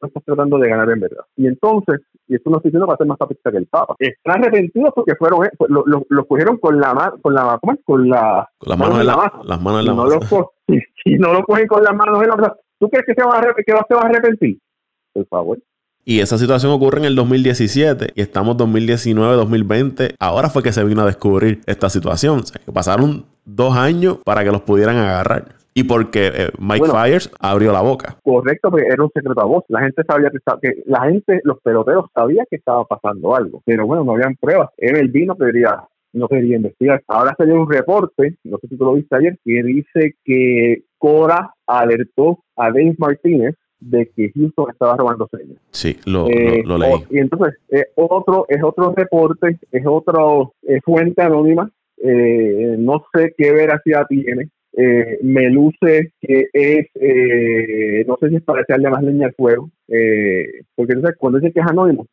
no 0.00 0.08
estás 0.08 0.22
tratando 0.24 0.58
de 0.58 0.68
ganar 0.68 0.90
en 0.90 1.00
verdad. 1.00 1.24
Y 1.36 1.46
entonces, 1.46 2.00
y 2.26 2.34
esto 2.34 2.50
no 2.50 2.56
estoy 2.58 2.70
diciendo 2.70 2.86
para 2.86 2.98
ser 2.98 3.06
más 3.06 3.18
papista 3.18 3.50
que 3.50 3.58
el 3.58 3.66
Papa, 3.66 3.96
están 3.98 4.42
arrepentidos 4.42 4.92
porque 4.94 5.14
fueron, 5.16 5.46
eh, 5.46 5.50
lo, 5.68 5.84
lo, 6.08 6.26
cogieron 6.26 6.58
con 6.58 6.78
la 6.78 7.14
con 7.22 7.34
la, 7.34 7.58
¿cómo 7.60 7.72
es? 7.72 7.80
Con 7.84 8.08
la, 8.08 8.48
las 8.60 8.78
manos 8.78 9.00
en 9.00 9.06
la, 9.06 9.16
masa. 9.16 9.40
Las 9.44 9.60
manos 9.60 9.80
en 9.80 9.86
la 9.86 9.94
masa. 9.94 10.18
si, 11.04 11.14
no 11.14 11.32
lo 11.32 11.42
cogen 11.44 11.66
con 11.66 11.82
las 11.82 11.94
manos 11.94 12.22
en 12.22 12.28
la 12.28 12.36
masa, 12.36 12.56
¿tú 12.78 12.88
crees 12.88 13.06
que 13.06 13.14
se 13.14 13.26
van 13.26 13.44
a, 13.44 13.54
que 13.54 13.62
se 13.64 13.94
van 13.94 14.06
a 14.06 14.08
arrepentir? 14.08 14.58
Por 15.12 15.26
favor. 15.26 15.58
Y 16.04 16.20
esa 16.20 16.38
situación 16.38 16.72
ocurre 16.72 17.00
en 17.00 17.04
el 17.04 17.14
2017 17.16 18.12
y 18.14 18.22
estamos 18.22 18.56
2019, 18.56 19.34
2020. 19.36 20.14
Ahora 20.18 20.48
fue 20.48 20.62
que 20.62 20.72
se 20.72 20.82
vino 20.82 21.02
a 21.02 21.04
descubrir 21.04 21.60
esta 21.66 21.90
situación. 21.90 22.40
pasaron 22.72 23.26
dos 23.48 23.76
años 23.76 24.18
para 24.24 24.44
que 24.44 24.50
los 24.50 24.62
pudieran 24.62 24.96
agarrar. 24.96 25.56
Y 25.74 25.84
porque 25.84 26.26
eh, 26.26 26.48
Mike 26.58 26.86
Fires 26.86 27.30
abrió 27.38 27.72
la 27.72 27.82
boca. 27.82 28.16
Correcto, 28.24 28.70
porque 28.70 28.86
era 28.86 29.02
un 29.02 29.10
secreto 29.14 29.40
a 29.40 29.44
voz. 29.44 29.64
La 29.68 29.80
gente 29.80 30.02
sabía 30.04 30.28
que, 30.30 30.38
que 30.60 30.82
la 30.86 31.02
gente, 31.02 31.40
los 31.44 31.60
peloteros 31.60 32.06
sabían 32.12 32.46
que 32.50 32.56
estaba 32.56 32.84
pasando 32.84 33.36
algo. 33.36 33.62
Pero 33.64 33.86
bueno, 33.86 34.02
no 34.02 34.12
habían 34.12 34.34
pruebas. 34.34 34.70
el 34.76 35.08
vino 35.08 35.36
no 36.12 36.28
quería 36.28 36.56
investigar. 36.56 37.02
Ahora 37.06 37.34
salió 37.38 37.60
un 37.60 37.70
reporte, 37.70 38.34
no 38.42 38.58
sé 38.58 38.68
si 38.68 38.76
tú 38.76 38.86
lo 38.86 38.94
viste 38.94 39.14
ayer, 39.14 39.38
que 39.44 39.62
dice 39.62 40.16
que 40.24 40.82
Cora 40.98 41.54
alertó 41.66 42.40
a 42.56 42.70
Dave 42.70 42.96
Martínez 42.98 43.54
de 43.78 44.10
que 44.16 44.32
Houston 44.34 44.70
estaba 44.72 44.96
robando 44.96 45.28
señas. 45.30 45.58
Sí, 45.70 45.96
lo, 46.06 46.26
eh, 46.26 46.64
leí. 46.66 47.06
y 47.10 47.18
entonces, 47.18 47.54
eh, 47.68 47.84
otro, 47.94 48.46
es 48.48 48.60
otro 48.64 48.92
reporte, 48.96 49.60
es 49.70 49.86
otro 49.86 50.54
fuente 50.84 51.22
anónima, 51.22 51.70
eh, 52.02 52.76
no 52.78 53.04
sé 53.12 53.34
qué 53.36 53.52
veracidad 53.52 54.06
tiene. 54.08 54.50
me 55.22 55.50
luce 55.50 56.12
que 56.20 56.48
es, 56.52 56.86
no 58.06 58.16
sé 58.20 58.28
si 58.28 58.36
es 58.36 58.42
para 58.42 58.62
echarle 58.62 58.90
más 58.90 59.02
leña 59.02 59.26
al 59.26 59.34
fuego, 59.34 59.70
porque 59.86 60.92
entonces 60.92 61.16
cuando 61.18 61.38
dice 61.38 61.52
que 61.52 61.60
es 61.60 61.66
anónimo, 61.66 62.06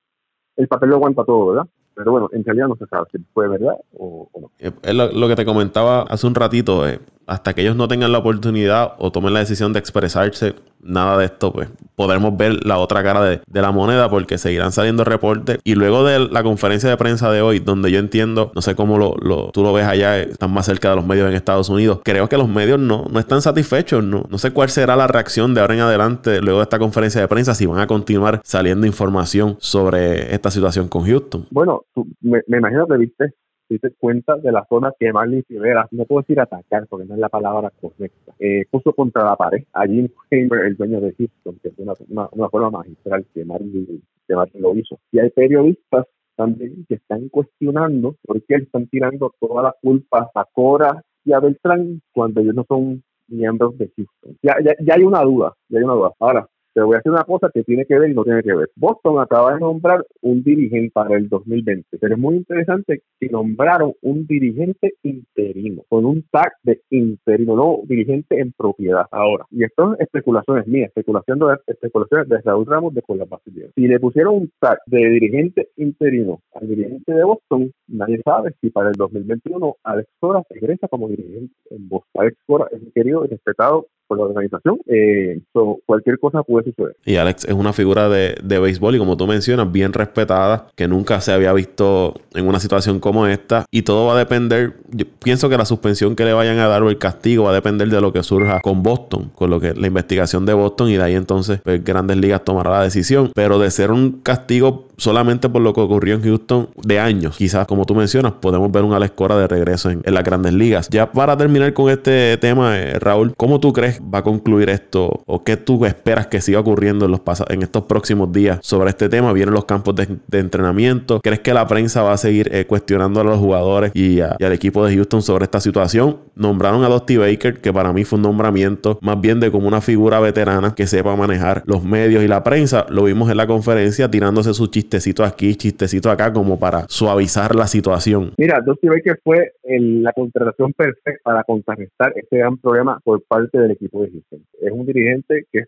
el 0.57 0.67
papel 0.67 0.89
lo 0.89 0.95
aguanta 0.95 1.23
todo, 1.23 1.47
¿verdad? 1.47 1.67
Pero 1.95 2.11
bueno, 2.11 2.29
en 2.33 2.43
realidad 2.43 2.67
no 2.67 2.75
se 2.75 2.85
sabe 2.87 3.05
si 3.11 3.19
fue 3.33 3.47
verdad 3.47 3.75
o, 3.93 4.29
no. 4.39 4.51
Es 4.59 4.93
lo, 4.93 5.11
lo, 5.11 5.27
que 5.27 5.35
te 5.35 5.45
comentaba 5.45 6.01
hace 6.03 6.27
un 6.27 6.35
ratito, 6.35 6.85
hasta 7.27 7.53
que 7.53 7.61
ellos 7.61 7.75
no 7.75 7.87
tengan 7.87 8.11
la 8.11 8.19
oportunidad 8.19 8.93
o 8.97 9.11
tomen 9.11 9.33
la 9.33 9.39
decisión 9.39 9.73
de 9.73 9.79
expresarse, 9.79 10.55
nada 10.85 11.17
de 11.17 11.25
esto, 11.25 11.51
pues 11.51 11.69
podremos 11.95 12.37
ver 12.37 12.65
la 12.65 12.77
otra 12.77 13.03
cara 13.03 13.23
de, 13.23 13.41
la 13.51 13.71
moneda 13.71 14.09
porque 14.09 14.37
seguirán 14.37 14.71
saliendo 14.71 15.03
reportes. 15.03 15.59
Y 15.63 15.75
luego 15.75 16.05
de 16.05 16.19
la 16.19 16.43
conferencia 16.43 16.89
de 16.89 16.97
prensa 16.97 17.31
de 17.31 17.41
hoy, 17.41 17.59
donde 17.59 17.91
yo 17.91 17.99
entiendo, 17.99 18.51
no 18.53 18.61
sé 18.61 18.75
cómo 18.75 18.97
lo, 18.97 19.51
tú 19.51 19.63
lo 19.63 19.73
ves 19.73 19.85
allá, 19.85 20.19
están 20.19 20.53
más 20.53 20.65
cerca 20.65 20.91
de 20.91 20.97
los 20.97 21.05
medios 21.05 21.27
en 21.27 21.35
Estados 21.35 21.69
Unidos, 21.69 21.99
creo 22.03 22.29
que 22.29 22.37
los 22.37 22.47
medios 22.47 22.79
no, 22.79 23.05
no 23.11 23.19
están 23.19 23.41
satisfechos, 23.41 24.03
no, 24.03 24.25
no 24.29 24.37
sé 24.37 24.51
cuál 24.51 24.69
será 24.69 24.95
la 24.95 25.07
reacción 25.07 25.53
de 25.53 25.61
ahora 25.61 25.73
en 25.73 25.81
adelante 25.81 26.41
luego 26.41 26.59
de 26.59 26.63
esta 26.63 26.79
conferencia 26.79 27.21
de 27.21 27.27
prensa, 27.27 27.55
si 27.55 27.65
van 27.65 27.79
a 27.79 27.87
continuar 27.87 28.41
saliendo 28.43 28.85
información 28.85 29.57
sobre 29.59 30.33
esta 30.33 30.51
situación 30.51 30.87
con 30.87 31.05
Houston. 31.05 31.47
Bueno, 31.49 31.85
me, 32.21 32.41
me 32.47 32.57
imagino 32.57 32.85
que 32.87 32.97
viste 32.97 33.33
si 33.67 33.79
te 33.79 33.91
cuenta 33.91 34.37
de 34.37 34.51
la 34.51 34.65
zona 34.69 34.91
que 34.99 35.11
Marlin 35.11 35.43
Rivera, 35.47 35.87
no 35.91 36.05
puedo 36.05 36.21
decir 36.21 36.39
atacar 36.39 36.87
porque 36.87 37.05
no 37.05 37.15
es 37.15 37.19
la 37.19 37.29
palabra 37.29 37.71
correcta, 37.81 38.33
eh, 38.39 38.65
puso 38.69 38.93
contra 38.93 39.23
la 39.23 39.35
pared 39.35 39.63
a 39.73 39.85
Jim 39.85 40.07
Hamer, 40.31 40.65
el 40.65 40.75
dueño 40.75 41.01
de 41.01 41.13
Houston, 41.13 41.59
que 41.61 41.69
es 41.69 41.73
una, 41.77 41.93
una, 42.31 42.49
forma 42.49 42.69
magistral 42.69 43.25
que 43.33 43.45
Marlin, 43.45 44.03
que 44.27 44.59
lo 44.59 44.75
hizo. 44.75 44.99
Y 45.11 45.19
hay 45.19 45.29
periodistas 45.31 46.05
también 46.35 46.85
que 46.87 46.95
están 46.95 47.29
cuestionando 47.29 48.15
por 48.23 48.41
qué 48.43 48.55
están 48.55 48.87
tirando 48.87 49.33
toda 49.39 49.63
la 49.63 49.75
culpa 49.81 50.29
a 50.33 50.45
Cora 50.45 51.01
y 51.23 51.33
a 51.33 51.39
Beltrán 51.39 52.01
cuando 52.13 52.41
ellos 52.41 52.55
no 52.55 52.65
son 52.67 53.03
miembros 53.27 53.77
de 53.77 53.91
Houston. 53.95 54.37
Ya, 54.43 54.55
ya, 54.63 54.75
ya 54.79 54.95
hay 54.95 55.03
una 55.03 55.21
duda, 55.21 55.53
ya 55.69 55.79
hay 55.79 55.85
una 55.85 55.93
duda. 55.93 56.13
Ahora, 56.19 56.47
te 56.75 56.81
voy 56.81 56.95
a 56.95 56.97
decir 56.97 57.11
una 57.13 57.23
cosa 57.23 57.49
que 57.53 57.63
tiene 57.63 57.85
que 57.85 57.97
ver 57.97 58.11
y 58.11 58.13
no 58.13 58.25
tiene 58.25 58.43
que 58.43 58.53
ver. 58.53 58.69
Boston 58.75 59.19
acaba 59.19 59.53
de 59.53 59.61
nombrar 59.61 60.05
un 60.21 60.43
dirigente 60.43 60.91
para 60.93 61.15
el 61.15 61.29
2020, 61.29 61.97
pero 61.99 62.15
es 62.15 62.19
muy 62.19 62.35
interesante 62.35 63.01
que 63.17 63.29
nombraron 63.29 63.93
un 64.01 64.27
dirigente 64.27 64.95
interino, 65.01 65.83
con 65.87 66.03
un 66.03 66.23
tag 66.29 66.51
de 66.63 66.81
interino, 66.89 67.55
no 67.55 67.79
dirigente 67.85 68.41
en 68.41 68.51
propiedad 68.51 69.05
ahora. 69.11 69.45
Y 69.51 69.63
esto 69.63 69.93
es 69.93 70.01
especulaciones 70.01 70.67
mías, 70.67 70.89
especulación 70.89 71.39
de, 71.39 71.57
especulaciones 71.67 72.27
de 72.27 72.41
Raúl 72.41 72.65
Ramos 72.65 72.93
de 72.93 73.01
con 73.03 73.19
la 73.19 73.27
Si 73.73 73.87
le 73.87 73.99
pusieron 73.99 74.35
un 74.35 74.51
tag 74.59 74.79
de 74.87 75.09
dirigente 75.11 75.69
interino 75.77 76.41
al 76.55 76.67
dirigente 76.67 77.13
de 77.13 77.23
Boston, 77.23 77.71
nadie 77.87 78.19
sabe 78.25 78.53
si 78.59 78.69
para 78.69 78.89
el 78.89 78.95
2021 78.95 79.77
Alex 79.81 80.09
Cora 80.19 80.43
regresa 80.49 80.89
como 80.89 81.07
dirigente 81.07 81.53
en 81.69 81.87
Boston. 81.87 82.21
Alex 82.21 82.37
Cora 82.45 82.67
es 82.73 82.81
un 82.81 82.91
querido 82.91 83.23
y 83.23 83.29
respetado 83.29 83.87
por 84.07 84.17
la 84.17 84.25
organización, 84.25 84.79
eh, 84.87 85.41
cualquier 85.85 86.19
cosa 86.19 86.43
puede 86.43 86.71
suceder. 86.71 86.95
Y 87.05 87.15
Alex 87.15 87.45
es 87.45 87.53
una 87.53 87.73
figura 87.73 88.09
de, 88.09 88.35
de, 88.43 88.59
béisbol 88.59 88.95
y 88.95 88.99
como 88.99 89.17
tú 89.17 89.27
mencionas, 89.27 89.71
bien 89.71 89.93
respetada, 89.93 90.67
que 90.75 90.87
nunca 90.87 91.21
se 91.21 91.31
había 91.31 91.53
visto 91.53 92.15
en 92.33 92.47
una 92.47 92.59
situación 92.59 92.99
como 92.99 93.27
esta 93.27 93.65
y 93.71 93.83
todo 93.83 94.07
va 94.07 94.15
a 94.15 94.17
depender, 94.17 94.73
yo 94.89 95.05
pienso 95.23 95.49
que 95.49 95.57
la 95.57 95.65
suspensión 95.65 96.15
que 96.15 96.25
le 96.25 96.33
vayan 96.33 96.59
a 96.59 96.67
dar 96.67 96.83
o 96.83 96.89
el 96.89 96.97
castigo 96.97 97.45
va 97.45 97.51
a 97.51 97.53
depender 97.53 97.89
de 97.89 98.01
lo 98.01 98.13
que 98.13 98.23
surja 98.23 98.59
con 98.61 98.83
Boston, 98.83 99.31
con 99.35 99.49
lo 99.49 99.59
que 99.59 99.73
la 99.73 99.87
investigación 99.87 100.45
de 100.45 100.53
Boston 100.53 100.89
y 100.89 100.97
de 100.97 101.03
ahí 101.03 101.15
entonces 101.15 101.61
pues, 101.63 101.83
Grandes 101.83 102.17
Ligas 102.17 102.43
tomará 102.43 102.71
la 102.71 102.83
decisión, 102.83 103.31
pero 103.33 103.59
de 103.59 103.71
ser 103.71 103.91
un 103.91 104.21
castigo 104.21 104.84
solamente 104.97 105.49
por 105.49 105.61
lo 105.61 105.73
que 105.73 105.81
ocurrió 105.81 106.15
en 106.15 106.23
Houston 106.23 106.69
de 106.83 106.99
años, 106.99 107.37
quizás 107.37 107.67
como 107.67 107.85
tú 107.85 107.95
mencionas, 107.95 108.33
podemos 108.33 108.71
ver 108.71 108.83
un 108.83 108.93
Alex 108.93 109.15
de 109.15 109.47
regreso 109.47 109.89
en, 109.89 110.03
las 110.05 110.23
Grandes 110.23 110.53
Ligas. 110.53 110.89
Ya 110.89 111.11
para 111.11 111.35
terminar 111.35 111.73
con 111.73 111.89
este 111.89 112.37
tema, 112.37 112.77
eh, 112.77 112.99
Raúl, 112.99 113.33
¿cómo 113.35 113.59
tú 113.59 113.73
crees 113.73 113.99
va 114.01 114.19
a 114.19 114.23
concluir 114.23 114.69
esto 114.69 115.23
o 115.25 115.43
qué 115.43 115.57
tú 115.57 115.85
esperas 115.85 116.27
que 116.27 116.41
siga 116.41 116.59
ocurriendo 116.59 117.05
en, 117.05 117.11
los 117.11 117.21
en 117.49 117.63
estos 117.63 117.83
próximos 117.83 118.31
días 118.31 118.59
sobre 118.61 118.89
este 118.89 119.09
tema? 119.09 119.33
Vienen 119.33 119.53
los 119.53 119.65
campos 119.65 119.95
de, 119.95 120.07
entrenamiento. 120.31 121.21
¿Crees 121.21 121.39
que 121.39 121.53
la 121.53 121.65
prensa 121.67 122.03
va 122.03 122.13
a 122.13 122.17
seguir 122.17 122.49
eh, 122.53 122.65
cuestionando 122.65 123.21
a 123.21 123.23
los 123.23 123.39
jugadores 123.39 123.91
y, 123.95 124.19
al 124.19 124.53
equipo 124.53 124.85
de 124.85 124.95
Houston 124.95 125.21
sobre 125.21 125.45
esta 125.45 125.59
situación? 125.59 126.17
Nombraron 126.35 126.83
a 126.83 126.89
Dusty 126.89 127.17
Baker, 127.17 127.61
que 127.61 127.73
para 127.73 127.93
mí 127.93 128.03
fue 128.03 128.17
un 128.17 128.23
nombramiento 128.23 128.99
más 129.01 129.19
bien 129.19 129.39
de 129.39 129.51
como 129.51 129.67
una 129.67 129.81
figura 129.81 130.19
veterana 130.19 130.75
que 130.75 130.87
sepa 130.87 131.15
manejar 131.15 131.63
los 131.65 131.83
medios 131.83 132.23
y 132.23 132.27
la 132.27 132.43
prensa. 132.43 132.85
Lo 132.89 133.03
vimos 133.03 133.29
en 133.31 133.37
la 133.37 133.47
conferencia 133.47 134.11
tirándose 134.11 134.53
su 134.53 134.67
chistecito 134.85 135.23
aquí, 135.23 135.55
chistecito 135.55 136.11
acá, 136.11 136.31
como 136.31 136.59
para 136.59 136.85
suavizar 136.87 137.55
la 137.55 137.65
situación. 137.65 138.33
Mira, 138.37 138.61
Dusty 138.61 138.87
Baker 138.87 139.19
fue 139.23 139.53
la 139.63 140.13
contratación 140.13 140.73
perfecta 140.73 141.19
para 141.23 141.43
contrarrestar 141.43 142.13
este 142.15 142.37
gran 142.37 142.57
problema 142.57 142.99
por 143.03 143.23
parte 143.23 143.57
del 143.57 143.71
equipo 143.71 144.03
de 144.03 144.11
Houston. 144.11 144.45
Es 144.61 144.71
un 144.71 144.85
dirigente 144.85 145.45
que 145.51 145.59
es 145.59 145.67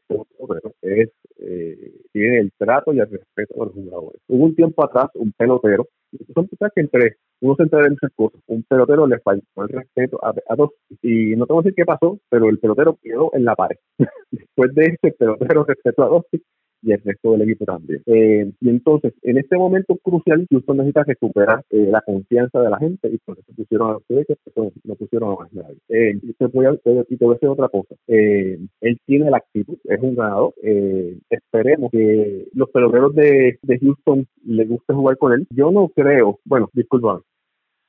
es, 0.81 1.09
eh, 1.39 1.91
tiene 2.13 2.39
el 2.39 2.51
trato 2.57 2.93
y 2.93 2.99
el 2.99 3.09
respeto 3.09 3.53
de 3.55 3.65
los 3.65 3.73
jugadores. 3.73 4.21
Hubo 4.27 4.45
un 4.45 4.55
tiempo 4.55 4.85
atrás 4.85 5.09
un 5.15 5.31
pelotero, 5.33 5.87
son 6.33 6.47
cosas 6.47 6.71
que 6.73 6.81
entre 6.81 7.17
uno 7.41 7.55
se 7.55 7.63
entera 7.63 7.83
de 7.83 7.89
muchas. 7.89 8.11
Un 8.47 8.63
pelotero 8.63 9.07
le 9.07 9.19
faltó 9.19 9.63
el 9.63 9.69
respeto 9.69 10.19
a, 10.23 10.55
dos. 10.55 10.71
Y 11.01 11.35
no 11.35 11.45
tengo 11.45 11.61
que 11.61 11.69
decir 11.69 11.75
qué 11.75 11.85
pasó, 11.85 12.19
pero 12.29 12.49
el 12.49 12.59
pelotero 12.59 12.97
quedó 13.01 13.31
en 13.33 13.45
la 13.45 13.55
pared. 13.55 13.77
Después 14.31 14.73
de 14.73 14.85
ese, 14.85 15.11
pelotero 15.13 15.63
respetó 15.65 16.03
a 16.03 16.07
dos 16.07 16.25
y 16.87 16.93
el 16.93 17.01
resto 17.03 17.33
del 17.33 17.41
equipo 17.41 17.65
también. 17.65 18.01
Eh, 18.05 18.49
y 18.61 18.69
entonces, 18.69 19.13
en 19.23 19.37
este 19.37 19.57
momento 19.57 19.97
crucial, 19.97 20.47
Houston 20.49 20.77
necesita 20.77 21.03
recuperar 21.03 21.65
eh, 21.69 21.87
la 21.91 22.01
confianza 22.01 22.61
de 22.61 22.69
la 22.69 22.77
gente 22.77 23.09
y 23.09 23.17
por 23.17 23.37
eso 23.37 23.51
pusieron 23.53 23.91
a 23.91 23.97
ustedes, 23.97 24.25
que 24.27 24.71
no 24.85 24.95
pusieron 24.95 25.33
a 25.33 25.35
más 25.35 25.53
nadie. 25.53 25.77
Eh, 25.89 26.17
y, 26.23 26.33
te 26.33 26.45
voy 26.45 26.65
a, 26.65 26.71
y 26.71 27.17
te 27.17 27.25
voy 27.25 27.33
a 27.33 27.35
decir 27.35 27.49
otra 27.49 27.67
cosa. 27.67 27.95
él 28.07 28.99
tiene 29.05 29.29
la 29.29 29.37
actitud, 29.37 29.77
es 29.83 30.01
un 30.01 30.15
ganador. 30.15 30.53
esperemos 31.29 31.91
que 31.91 32.47
los 32.53 32.69
peloteros 32.69 33.13
de, 33.15 33.59
de 33.61 33.79
Houston 33.79 34.25
le 34.45 34.65
guste 34.65 34.93
jugar 34.93 35.17
con 35.17 35.33
él. 35.33 35.45
Yo 35.49 35.71
no 35.71 35.89
creo, 35.89 36.39
bueno, 36.45 36.69
disculpa, 36.73 37.21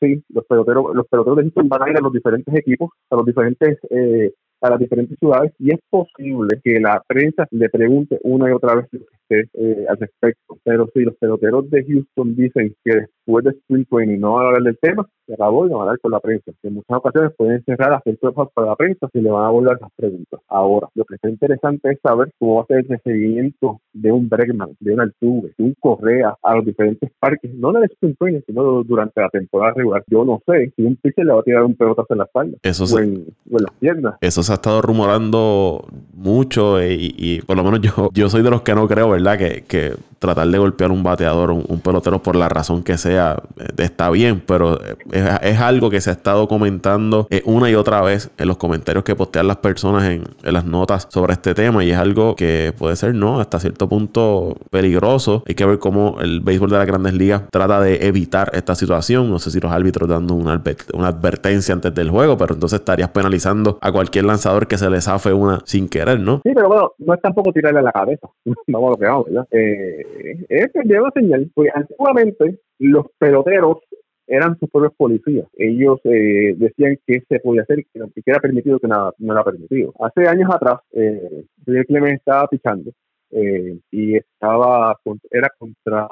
sí, 0.01 0.25
los 0.31 0.45
peloteros, 0.47 0.87
los 0.93 1.07
peloteros 1.07 1.37
de 1.37 1.43
Houston 1.45 1.69
van 1.69 1.83
a 1.83 1.91
ir 1.91 1.97
a 1.97 2.01
los 2.01 2.13
diferentes 2.13 2.53
equipos, 2.55 2.91
a 3.11 3.17
los 3.17 3.27
diferentes 3.27 3.79
eh, 3.91 4.33
a 4.61 4.71
las 4.71 4.79
diferentes 4.79 5.19
ciudades 5.19 5.53
y 5.59 5.73
es 5.73 5.81
posible 5.89 6.61
que 6.63 6.81
la 6.81 7.03
prensa 7.07 7.47
le 7.51 7.69
pregunte 7.69 8.19
una 8.23 8.51
y 8.51 8.53
otra 8.53 8.75
vez 8.75 8.87
lo 8.93 9.01
que 9.01 9.41
esté 9.41 9.51
eh, 9.55 9.87
al 9.89 9.99
respecto. 9.99 10.59
Pero 10.65 10.89
si 10.93 11.01
los 11.01 11.17
peloteros 11.17 11.71
de 11.71 11.85
Houston 11.85 12.35
dicen 12.35 12.75
que 12.85 13.07
después 13.29 13.45
de 13.45 13.51
Spring 13.51 13.85
Training 13.91 14.19
no 14.19 14.35
van 14.35 14.45
a 14.45 14.49
hablar 14.49 14.63
del 14.63 14.79
tema, 14.81 15.07
se 15.27 15.35
acabó 15.35 15.67
y 15.67 15.69
van 15.69 15.81
a 15.81 15.83
hablar 15.83 16.01
con 16.01 16.11
la 16.11 16.21
prensa. 16.21 16.51
en 16.63 16.75
muchas 16.75 16.97
ocasiones 16.97 17.33
pueden 17.37 17.63
cerrar 17.65 17.91
las 17.91 18.03
puertas 18.03 18.49
para 18.55 18.69
la 18.69 18.77
prensa 18.77 19.09
si 19.13 19.21
le 19.21 19.31
van 19.31 19.45
a 19.45 19.51
volver 19.51 19.79
las 19.81 19.91
preguntas. 19.95 20.41
Ahora, 20.49 20.89
lo 20.95 21.05
que 21.05 21.17
está 21.17 21.29
interesante 21.29 21.91
es 21.91 21.99
saber 22.03 22.33
cómo 22.39 22.57
va 22.57 22.63
a 22.63 22.67
ser 22.67 22.87
el 22.89 23.01
seguimiento 23.03 23.81
de 23.93 24.13
un 24.13 24.29
Bregman, 24.29 24.71
de 24.81 24.95
un 24.95 25.01
Altuve, 25.01 25.53
de 25.59 25.65
un 25.65 25.75
Correa 25.79 26.35
a 26.43 26.57
los 26.57 26.65
diferentes 26.65 27.11
parques, 27.19 27.53
no 27.55 27.71
en 27.71 27.77
el 27.77 27.91
Spring 27.91 28.17
Training, 28.19 28.41
sino 28.47 28.83
durante 28.83 29.21
la 29.21 29.29
temporada 29.29 29.75
regular. 29.77 30.03
Yo 30.09 30.25
no 30.25 30.41
sé 30.47 30.73
si 30.75 30.83
un 30.83 30.97
pitcher 30.97 31.27
le 31.27 31.35
va 31.35 31.41
a 31.41 31.45
tirar 31.45 31.65
un 31.65 31.75
pelotazo 31.75 32.09
en 32.11 32.19
la 32.19 32.25
espalda 32.25 32.57
eso 32.63 32.85
o, 32.85 32.99
en, 32.99 33.27
las 33.51 33.73
piernas. 33.79 34.15
Eso 34.21 34.43
se 34.43 34.53
ha 34.53 34.55
estado 34.55 34.81
rumorando 34.81 35.85
mucho 36.15 36.81
eh, 36.81 36.97
y, 36.99 37.43
por 37.43 37.57
lo 37.57 37.65
menos 37.65 37.81
yo, 37.81 38.11
yo 38.13 38.29
soy 38.29 38.43
de 38.43 38.51
los 38.51 38.63
que 38.63 38.75
no 38.75 38.89
creo, 38.89 39.11
¿verdad? 39.11 39.37
Que, 39.37 39.65
que 39.69 39.93
tratar 40.19 40.49
de 40.49 40.59
golpear 40.59 40.91
un 40.91 41.03
bateador, 41.03 41.51
un, 41.51 41.65
un, 41.69 41.81
pelotero 41.81 42.23
por 42.23 42.37
la 42.37 42.49
razón 42.49 42.83
que 42.83 42.99
sea, 42.99 43.18
eh, 43.19 43.65
está 43.79 44.11
bien, 44.11 44.43
pero 44.47 44.79
eh, 44.83 44.97
es, 45.43 45.59
algo 45.61 45.91
que 45.91 46.01
se 46.01 46.11
ha 46.11 46.13
estado 46.13 46.49
comentando 46.49 47.27
una 47.45 47.71
y 47.71 47.75
otra 47.75 48.01
vez 48.03 48.31
en 48.39 48.49
los 48.49 48.57
comentarios 48.57 49.05
que 49.05 49.15
postean 49.15 49.49
las 49.49 49.59
personas 49.59 50.05
en, 50.05 50.25
las 50.43 50.65
notas 50.65 51.09
sobre 51.11 51.33
este 51.33 51.55
tema 51.55 51.85
y 51.85 51.91
es 51.91 51.99
algo 51.99 52.35
que 52.37 52.73
puede 52.77 52.97
ser, 52.97 53.15
¿no? 53.15 53.41
Hasta 53.41 53.61
cierto 53.61 53.89
punto 53.89 54.57
peligroso. 54.71 55.43
Hay 55.47 55.55
que 55.55 55.67
ver 55.67 55.79
cómo 55.79 56.17
el 56.21 56.41
béisbol 56.41 56.71
de 56.71 56.79
las 56.79 56.87
grandes 56.87 57.15
ligas 57.15 57.43
trata 57.51 57.81
de 57.81 58.07
evitar 58.07 58.51
esta 58.55 58.75
situación. 58.75 59.31
No 59.31 59.39
sé 59.39 59.51
si 59.51 59.61
los 59.61 59.73
árbitros 59.73 60.09
dando 60.09 60.35
una, 60.35 60.63
advertencia 61.07 61.75
antes 61.75 61.95
del 61.95 62.11
juego, 62.11 62.37
pero 62.37 62.55
entonces 62.55 62.81
estarías 62.81 63.11
penalizando 63.11 63.79
a 63.81 63.93
cualquier 63.93 64.25
lanzador 64.25 64.67
que 64.67 64.79
se 64.79 64.89
le 64.89 65.01
zafe 65.01 65.33
una 65.33 65.61
sin 65.65 65.89
querer, 65.89 66.21
¿no? 66.21 66.41
Sí, 66.45 66.53
pero 66.55 66.69
bueno, 66.69 66.93
no 66.99 67.15
es 67.15 67.21
tampoco 67.21 67.53
tirarle 67.53 67.81
a 67.81 67.83
la 67.83 67.93
cabeza. 67.93 68.29
vamos 68.69 68.89
a 68.89 68.91
lo 68.91 68.97
que 68.97 69.05
vamos, 69.07 69.25
¿verdad? 69.27 69.47
Eh, 69.51 70.47
es 70.49 70.71
que 70.73 70.81
una 70.81 71.11
señal, 71.13 71.51
porque 71.55 71.71
antiguamente 71.75 72.59
los 72.79 73.07
peloteros 73.19 73.79
eran 74.27 74.59
sus 74.59 74.69
propios 74.71 74.95
policías. 74.97 75.47
Ellos 75.57 76.01
eh, 76.05 76.55
decían 76.57 76.99
que 77.07 77.23
se 77.29 77.41
podía 77.41 77.63
hacer 77.63 77.85
que 77.93 78.23
era 78.27 78.41
permitido 78.41 78.79
que 78.79 78.89
nada 78.89 79.13
no 79.19 79.33
era 79.33 79.45
permitido. 79.45 79.95
Hace 80.01 80.29
años 80.29 80.51
atrás, 80.53 80.81
eh, 80.93 81.45
Clemens 81.65 82.19
estaba 82.19 82.47
pichando 82.49 82.91
eh, 83.31 83.79
y 83.91 84.17
estaba 84.17 84.97
era 85.31 85.49
contra 85.59 86.09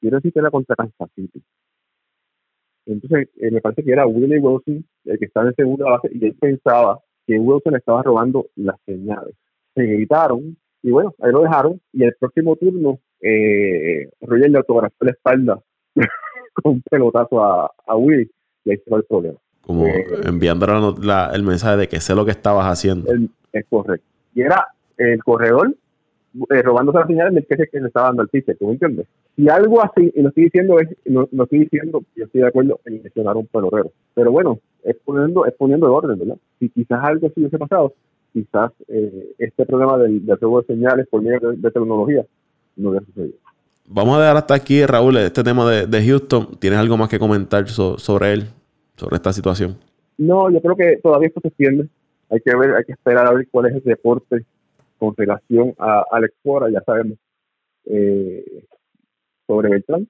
quiero 0.00 0.16
decir 0.16 0.32
que 0.32 0.40
era 0.40 0.50
contra 0.50 0.76
Kansas 0.76 1.08
entonces, 2.86 3.28
eh, 3.36 3.50
me 3.50 3.60
parece 3.60 3.82
que 3.84 3.92
era 3.92 4.06
Willie 4.06 4.38
Wilson 4.38 4.84
el 5.04 5.18
que 5.18 5.26
estaba 5.26 5.48
en 5.48 5.54
segunda 5.54 5.90
base 5.90 6.10
y 6.12 6.24
él 6.24 6.36
pensaba 6.40 7.00
que 7.26 7.38
Wilson 7.38 7.76
estaba 7.76 8.02
robando 8.02 8.46
las 8.56 8.76
señales. 8.84 9.34
Se 9.74 9.84
gritaron 9.84 10.56
y 10.82 10.90
bueno, 10.90 11.14
ahí 11.20 11.32
lo 11.32 11.42
dejaron. 11.42 11.80
Y 11.92 12.04
el 12.04 12.14
próximo 12.18 12.56
turno, 12.56 12.98
eh, 13.22 14.10
Roger 14.20 14.50
le 14.50 14.58
autografó 14.58 14.96
la 15.00 15.12
espalda 15.12 15.60
con 16.54 16.74
un 16.74 16.82
pelotazo 16.82 17.42
a, 17.42 17.70
a 17.86 17.96
Willie 17.96 18.28
y 18.64 18.70
ahí 18.70 18.76
se 18.78 18.90
va 18.90 18.98
el 18.98 19.04
problema. 19.04 19.38
Como 19.62 19.86
eh, 19.86 20.04
enviándole 20.24 20.72
el 21.34 21.42
mensaje 21.44 21.76
de 21.76 21.88
que 21.88 22.00
sé 22.00 22.14
lo 22.14 22.24
que 22.24 22.32
estabas 22.32 22.66
haciendo. 22.66 23.10
es 23.52 23.66
correcto. 23.68 24.06
Y 24.34 24.42
era 24.42 24.66
el 24.96 25.22
corredor 25.22 25.74
eh, 26.48 26.62
robándose 26.62 26.98
las 26.98 27.06
señales 27.06 27.34
del 27.34 27.46
que, 27.46 27.68
que 27.70 27.80
le 27.80 27.88
estaba 27.88 28.06
dando 28.06 28.22
al 28.22 28.28
pitcher, 28.28 28.56
¿tú 28.56 28.66
me 28.66 28.72
entiendes? 28.72 29.06
Si 29.36 29.48
algo 29.48 29.82
así, 29.84 30.10
y 30.14 30.22
lo 30.22 30.28
estoy 30.28 30.44
diciendo, 30.44 30.78
es, 30.78 30.88
no, 31.04 31.28
estoy 31.30 31.60
diciendo, 31.60 32.02
yo 32.16 32.24
estoy 32.24 32.40
de 32.40 32.46
acuerdo 32.46 32.80
en 32.86 33.02
mencionar 33.02 33.36
un 33.36 33.46
pelotero, 33.46 33.92
pero 34.14 34.32
bueno, 34.32 34.58
es 34.82 34.96
poniendo, 35.04 35.44
es 35.44 35.54
poniendo 35.54 35.86
de 35.86 35.92
orden, 35.92 36.18
¿verdad? 36.18 36.36
Si 36.58 36.70
quizás 36.70 37.04
algo 37.04 37.26
así 37.26 37.40
hubiese 37.40 37.58
pasado, 37.58 37.92
quizás 38.32 38.72
eh, 38.88 39.34
este 39.38 39.66
problema 39.66 39.98
del, 39.98 40.24
del 40.24 40.38
robo 40.38 40.62
de 40.62 40.68
señales 40.68 41.06
por 41.08 41.22
medio 41.22 41.52
de, 41.52 41.70
tecnología 41.70 42.24
no 42.76 42.90
hubiera 42.90 43.06
sucedido. 43.06 43.38
Vamos 43.86 44.16
a 44.16 44.20
dejar 44.20 44.36
hasta 44.36 44.54
aquí, 44.54 44.84
Raúl, 44.86 45.16
este 45.18 45.42
tema 45.42 45.68
de, 45.70 45.86
de 45.86 46.06
Houston. 46.06 46.56
¿Tienes 46.58 46.78
algo 46.78 46.96
más 46.96 47.08
que 47.08 47.18
comentar 47.18 47.68
sobre 47.68 48.32
él, 48.32 48.44
sobre 48.96 49.16
esta 49.16 49.32
situación? 49.32 49.76
No, 50.18 50.50
yo 50.50 50.60
creo 50.60 50.76
que 50.76 50.98
todavía 51.02 51.28
esto 51.28 51.40
se 51.40 51.48
extiende. 51.48 51.88
Hay 52.30 52.40
que 52.40 52.56
ver, 52.56 52.74
hay 52.74 52.84
que 52.84 52.92
esperar 52.92 53.26
a 53.26 53.32
ver 53.32 53.46
cuál 53.50 53.66
es 53.66 53.74
el 53.74 53.82
deporte 53.82 54.46
con 54.98 55.14
relación 55.16 55.74
a 55.78 56.04
Alex 56.10 56.34
Cora, 56.42 56.70
ya 56.70 56.80
sabemos 56.82 57.18
eh, 57.86 58.64
sobre 59.46 59.68
Beltrán. 59.68 60.08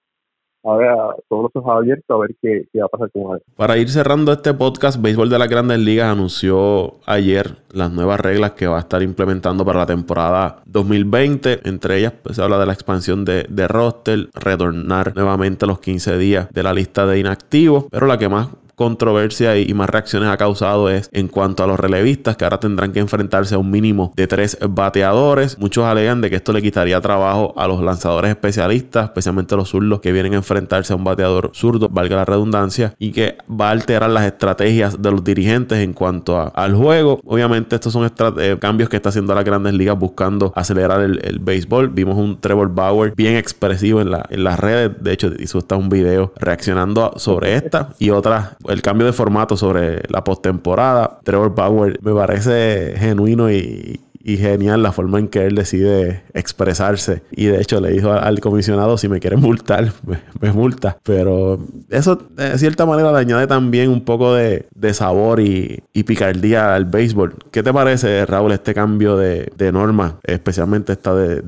Ahora 0.64 0.96
todos 1.28 1.44
los 1.44 1.62
ojos 1.62 1.76
abiertos 1.76 2.14
a 2.14 2.20
ver 2.20 2.36
qué, 2.40 2.80
va 2.80 2.86
a 2.86 2.88
pasar 2.88 3.10
con 3.10 3.32
Alex. 3.32 3.44
Para 3.56 3.76
ir 3.78 3.88
cerrando 3.90 4.32
este 4.32 4.54
podcast, 4.54 5.00
Béisbol 5.00 5.28
de 5.28 5.38
las 5.38 5.48
Grandes 5.48 5.78
Ligas 5.78 6.10
anunció 6.10 7.00
ayer 7.04 7.56
las 7.70 7.90
nuevas 7.90 8.20
reglas 8.20 8.52
que 8.52 8.68
va 8.68 8.76
a 8.76 8.80
estar 8.80 9.02
implementando 9.02 9.64
para 9.64 9.80
la 9.80 9.86
temporada 9.86 10.62
2020. 10.66 11.68
Entre 11.68 11.98
ellas 11.98 12.12
pues, 12.22 12.36
se 12.36 12.42
habla 12.42 12.58
de 12.58 12.66
la 12.66 12.72
expansión 12.72 13.24
de, 13.24 13.44
de 13.48 13.66
roster, 13.66 14.28
retornar 14.34 15.14
nuevamente 15.16 15.66
los 15.66 15.80
15 15.80 16.16
días 16.18 16.48
de 16.52 16.62
la 16.62 16.72
lista 16.72 17.06
de 17.06 17.18
inactivos, 17.18 17.86
pero 17.90 18.06
la 18.06 18.18
que 18.18 18.28
más 18.28 18.48
controversia 18.74 19.56
y, 19.56 19.72
más 19.72 19.88
reacciones 19.88 20.28
ha 20.28 20.36
causado 20.36 20.90
es 20.90 21.08
en 21.12 21.28
cuanto 21.28 21.64
a 21.64 21.66
los 21.66 21.80
relevistas, 21.80 22.36
que 22.36 22.44
ahora 22.44 22.60
tendrán 22.60 22.92
que 22.92 23.00
enfrentarse 23.00 23.54
a 23.54 23.58
un 23.58 23.70
mínimo 23.70 24.12
de 24.16 24.26
tres 24.26 24.58
bateadores. 24.68 25.58
Muchos 25.58 25.84
alegan 25.84 26.20
de 26.20 26.30
que 26.30 26.36
esto 26.36 26.52
le 26.52 26.62
quitaría 26.62 27.00
trabajo 27.00 27.54
a 27.56 27.66
los 27.66 27.82
lanzadores 27.82 28.30
especialistas, 28.30 29.04
especialmente 29.04 29.56
los 29.56 29.70
zurdos 29.70 30.00
que 30.00 30.12
vienen 30.12 30.34
a 30.34 30.36
enfrentarse 30.36 30.92
a 30.92 30.96
un 30.96 31.04
bateador 31.04 31.50
zurdo, 31.54 31.88
valga 31.88 32.16
la 32.16 32.24
redundancia, 32.24 32.94
y 32.98 33.12
que 33.12 33.38
va 33.48 33.68
a 33.68 33.70
alterar 33.72 34.10
las 34.10 34.24
estrategias 34.24 35.00
de 35.00 35.10
los 35.10 35.24
dirigentes 35.24 35.78
en 35.78 35.92
cuanto 35.92 36.52
al 36.54 36.74
juego. 36.74 37.20
Obviamente, 37.24 37.76
estos 37.76 37.92
son 37.92 38.10
eh, 38.38 38.56
cambios 38.60 38.88
que 38.88 38.96
está 38.96 39.08
haciendo 39.08 39.34
las 39.34 39.44
grandes 39.44 39.74
ligas 39.74 39.98
buscando 39.98 40.52
acelerar 40.54 41.00
el, 41.00 41.38
béisbol. 41.40 41.88
Vimos 41.88 42.16
un 42.16 42.40
Trevor 42.40 42.72
Bauer 42.74 43.14
bien 43.16 43.36
expresivo 43.36 44.00
en, 44.00 44.10
en 44.30 44.44
las 44.44 44.60
redes. 44.60 44.92
De 45.00 45.12
hecho, 45.12 45.30
hizo 45.38 45.58
hasta 45.58 45.76
un 45.76 45.88
video 45.88 46.32
reaccionando 46.36 47.12
sobre 47.16 47.54
esta 47.54 47.90
y 47.98 48.10
otras, 48.10 48.56
el 48.68 48.82
cambio 48.82 49.06
de 49.06 49.12
formato 49.12 49.56
sobre 49.56 50.02
la 50.08 50.24
postemporada. 50.24 51.20
Trevor 51.24 51.54
Bauer 51.54 51.98
me 52.02 52.12
parece 52.12 52.94
genuino 52.96 53.50
y, 53.50 54.00
y 54.24 54.36
genial 54.36 54.82
la 54.82 54.92
forma 54.92 55.18
en 55.18 55.28
que 55.28 55.46
él 55.46 55.54
decide 55.54 56.22
expresarse. 56.34 57.22
Y 57.30 57.46
de 57.46 57.60
hecho 57.60 57.80
le 57.80 57.90
dijo 57.90 58.12
al 58.12 58.40
comisionado, 58.40 58.96
si 58.96 59.08
me 59.08 59.20
quieren 59.20 59.40
multar, 59.40 59.84
me, 60.40 60.52
multa. 60.52 60.98
Pero 61.02 61.58
eso 61.90 62.16
de 62.16 62.58
cierta 62.58 62.86
manera 62.86 63.12
le 63.12 63.18
añade 63.18 63.46
también 63.46 63.90
un 63.90 64.04
poco 64.04 64.34
de, 64.34 64.66
sabor 64.92 65.40
y, 65.40 65.82
picardía 66.06 66.74
al 66.74 66.84
béisbol. 66.84 67.34
¿Qué 67.50 67.62
te 67.62 67.72
parece, 67.72 68.26
Raúl, 68.26 68.52
este 68.52 68.74
cambio 68.74 69.16
de, 69.16 69.50
norma, 69.72 70.18
especialmente 70.24 70.92
esta 70.92 71.14
de, 71.14 71.40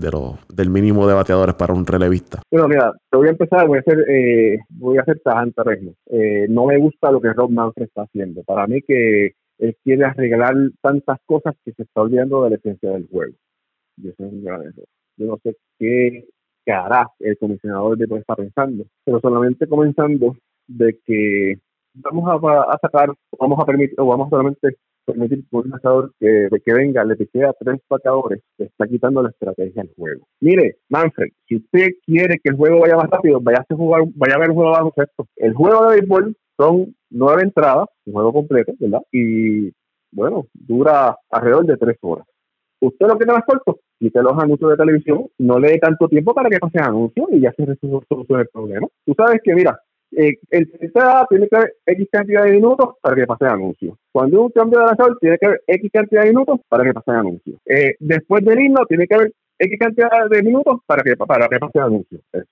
del 0.48 0.70
mínimo 0.70 1.06
de 1.06 1.14
bateadores 1.14 1.54
para 1.56 1.74
un 1.74 1.86
relevista? 1.86 2.40
Bueno, 2.50 2.68
mira, 2.68 2.92
te 3.10 3.16
voy 3.16 3.28
a 3.28 3.32
empezar, 3.32 3.66
voy 3.66 3.78
a 3.78 3.80
hacer, 3.80 3.98
eh, 4.08 4.58
voy 4.70 4.98
a 4.98 5.02
hacer 5.02 5.20
tajante, 5.22 5.54
eh, 6.10 6.46
no 6.48 6.66
me 6.66 6.78
gusta 6.78 7.10
lo 7.10 7.20
que 7.20 7.32
Rob 7.32 7.50
Manfred 7.50 7.86
está 7.86 8.02
haciendo. 8.02 8.42
Para 8.44 8.66
mí 8.66 8.80
que 8.86 9.32
él 9.58 9.76
quiere 9.82 10.04
arreglar 10.04 10.54
tantas 10.80 11.18
cosas 11.26 11.54
que 11.64 11.72
se 11.72 11.82
está 11.82 12.02
olvidando 12.02 12.44
de 12.44 12.50
la 12.50 12.56
esencia 12.56 12.90
del 12.90 13.08
juego. 13.08 13.34
Y 13.96 14.08
eso 14.08 14.24
es 14.24 14.32
un 14.32 14.44
gran 14.44 14.62
error. 14.62 14.86
Yo 15.16 15.26
no 15.26 15.38
sé 15.42 15.56
qué, 15.78 16.26
hará 16.66 17.10
el 17.20 17.38
comisionador 17.38 17.96
de 17.96 18.16
está 18.16 18.34
pensando, 18.34 18.84
pero 19.04 19.20
solamente 19.20 19.66
comenzando 19.66 20.36
de 20.66 20.98
que 21.04 21.58
vamos 21.94 22.28
a, 22.28 22.78
sacar, 22.80 23.12
vamos 23.38 23.58
a 23.60 23.64
permitir, 23.64 24.00
o 24.00 24.06
vamos 24.06 24.30
solamente 24.30 24.76
permitir 25.04 25.44
que 25.48 25.56
un 25.56 25.70
lanzador 25.70 26.12
que, 26.18 26.48
que 26.64 26.72
venga, 26.72 27.04
le 27.04 27.16
pique 27.16 27.44
a 27.44 27.52
tres 27.52 27.80
pateadores, 27.86 28.40
le 28.58 28.66
está 28.66 28.86
quitando 28.86 29.22
la 29.22 29.30
estrategia 29.30 29.82
del 29.82 29.94
juego. 29.94 30.26
Mire, 30.40 30.78
Manfred, 30.88 31.28
si 31.46 31.56
usted 31.56 31.88
quiere 32.04 32.38
que 32.42 32.50
el 32.50 32.56
juego 32.56 32.80
vaya 32.80 32.96
más 32.96 33.10
rápido, 33.10 33.40
vaya 33.40 33.64
a, 33.68 33.74
jugar, 33.74 34.04
vaya 34.14 34.36
a 34.36 34.38
ver 34.38 34.50
un 34.50 34.56
juego 34.56 34.70
de 34.70 34.76
baloncesto. 34.78 35.26
El 35.36 35.54
juego 35.54 35.86
de 35.86 35.96
béisbol 35.96 36.36
son 36.56 36.94
nueve 37.10 37.42
entradas, 37.42 37.86
un 38.06 38.12
juego 38.12 38.32
completo, 38.32 38.72
¿verdad? 38.78 39.02
Y 39.12 39.72
bueno, 40.12 40.46
dura 40.52 41.16
alrededor 41.30 41.66
de 41.66 41.76
tres 41.76 41.96
horas. 42.00 42.26
Usted 42.80 43.06
lo 43.06 43.16
quiere 43.16 43.32
más 43.32 43.44
corto, 43.46 43.80
quite 43.98 44.22
los 44.22 44.38
anuncios 44.38 44.70
de 44.70 44.76
televisión, 44.76 45.26
no 45.38 45.58
le 45.58 45.70
dé 45.70 45.78
tanto 45.78 46.08
tiempo 46.08 46.34
para 46.34 46.50
que 46.50 46.58
pase 46.58 46.78
anuncios 46.78 47.26
y 47.32 47.40
ya 47.40 47.52
se 47.52 47.64
resuelve 47.64 48.42
el 48.42 48.48
problema. 48.52 48.86
Tú 49.06 49.14
sabes 49.16 49.40
que, 49.42 49.54
mira, 49.54 49.80
eh, 50.16 50.34
el 50.50 50.70
TCA 50.70 51.26
tiene 51.28 51.48
que 51.48 51.56
haber 51.56 51.74
X 51.86 52.08
cantidad 52.10 52.44
de 52.44 52.52
minutos 52.52 52.96
para 53.00 53.16
que 53.16 53.26
pase 53.26 53.46
anuncios. 53.46 53.96
Cuando 54.12 54.42
un 54.42 54.50
cambio 54.50 54.80
de 54.80 54.86
lanzador, 54.86 55.18
tiene 55.18 55.38
que 55.38 55.46
haber 55.46 55.62
X 55.66 55.90
cantidad 55.92 56.22
de 56.22 56.28
minutos 56.28 56.60
para 56.68 56.84
que 56.84 56.92
pase 56.92 57.10
anuncios. 57.10 57.60
Eh, 57.66 57.94
después 57.98 58.44
del 58.44 58.60
himno, 58.60 58.84
tiene 58.86 59.06
que 59.06 59.14
haber 59.14 59.32
X 59.58 59.78
cantidad 59.78 60.28
de 60.30 60.42
minutos 60.42 60.80
para 60.86 61.02
que, 61.02 61.16
para 61.16 61.48
que 61.48 61.58
pase 61.58 61.78
anuncios. 61.78 62.20
Pues, 62.30 62.44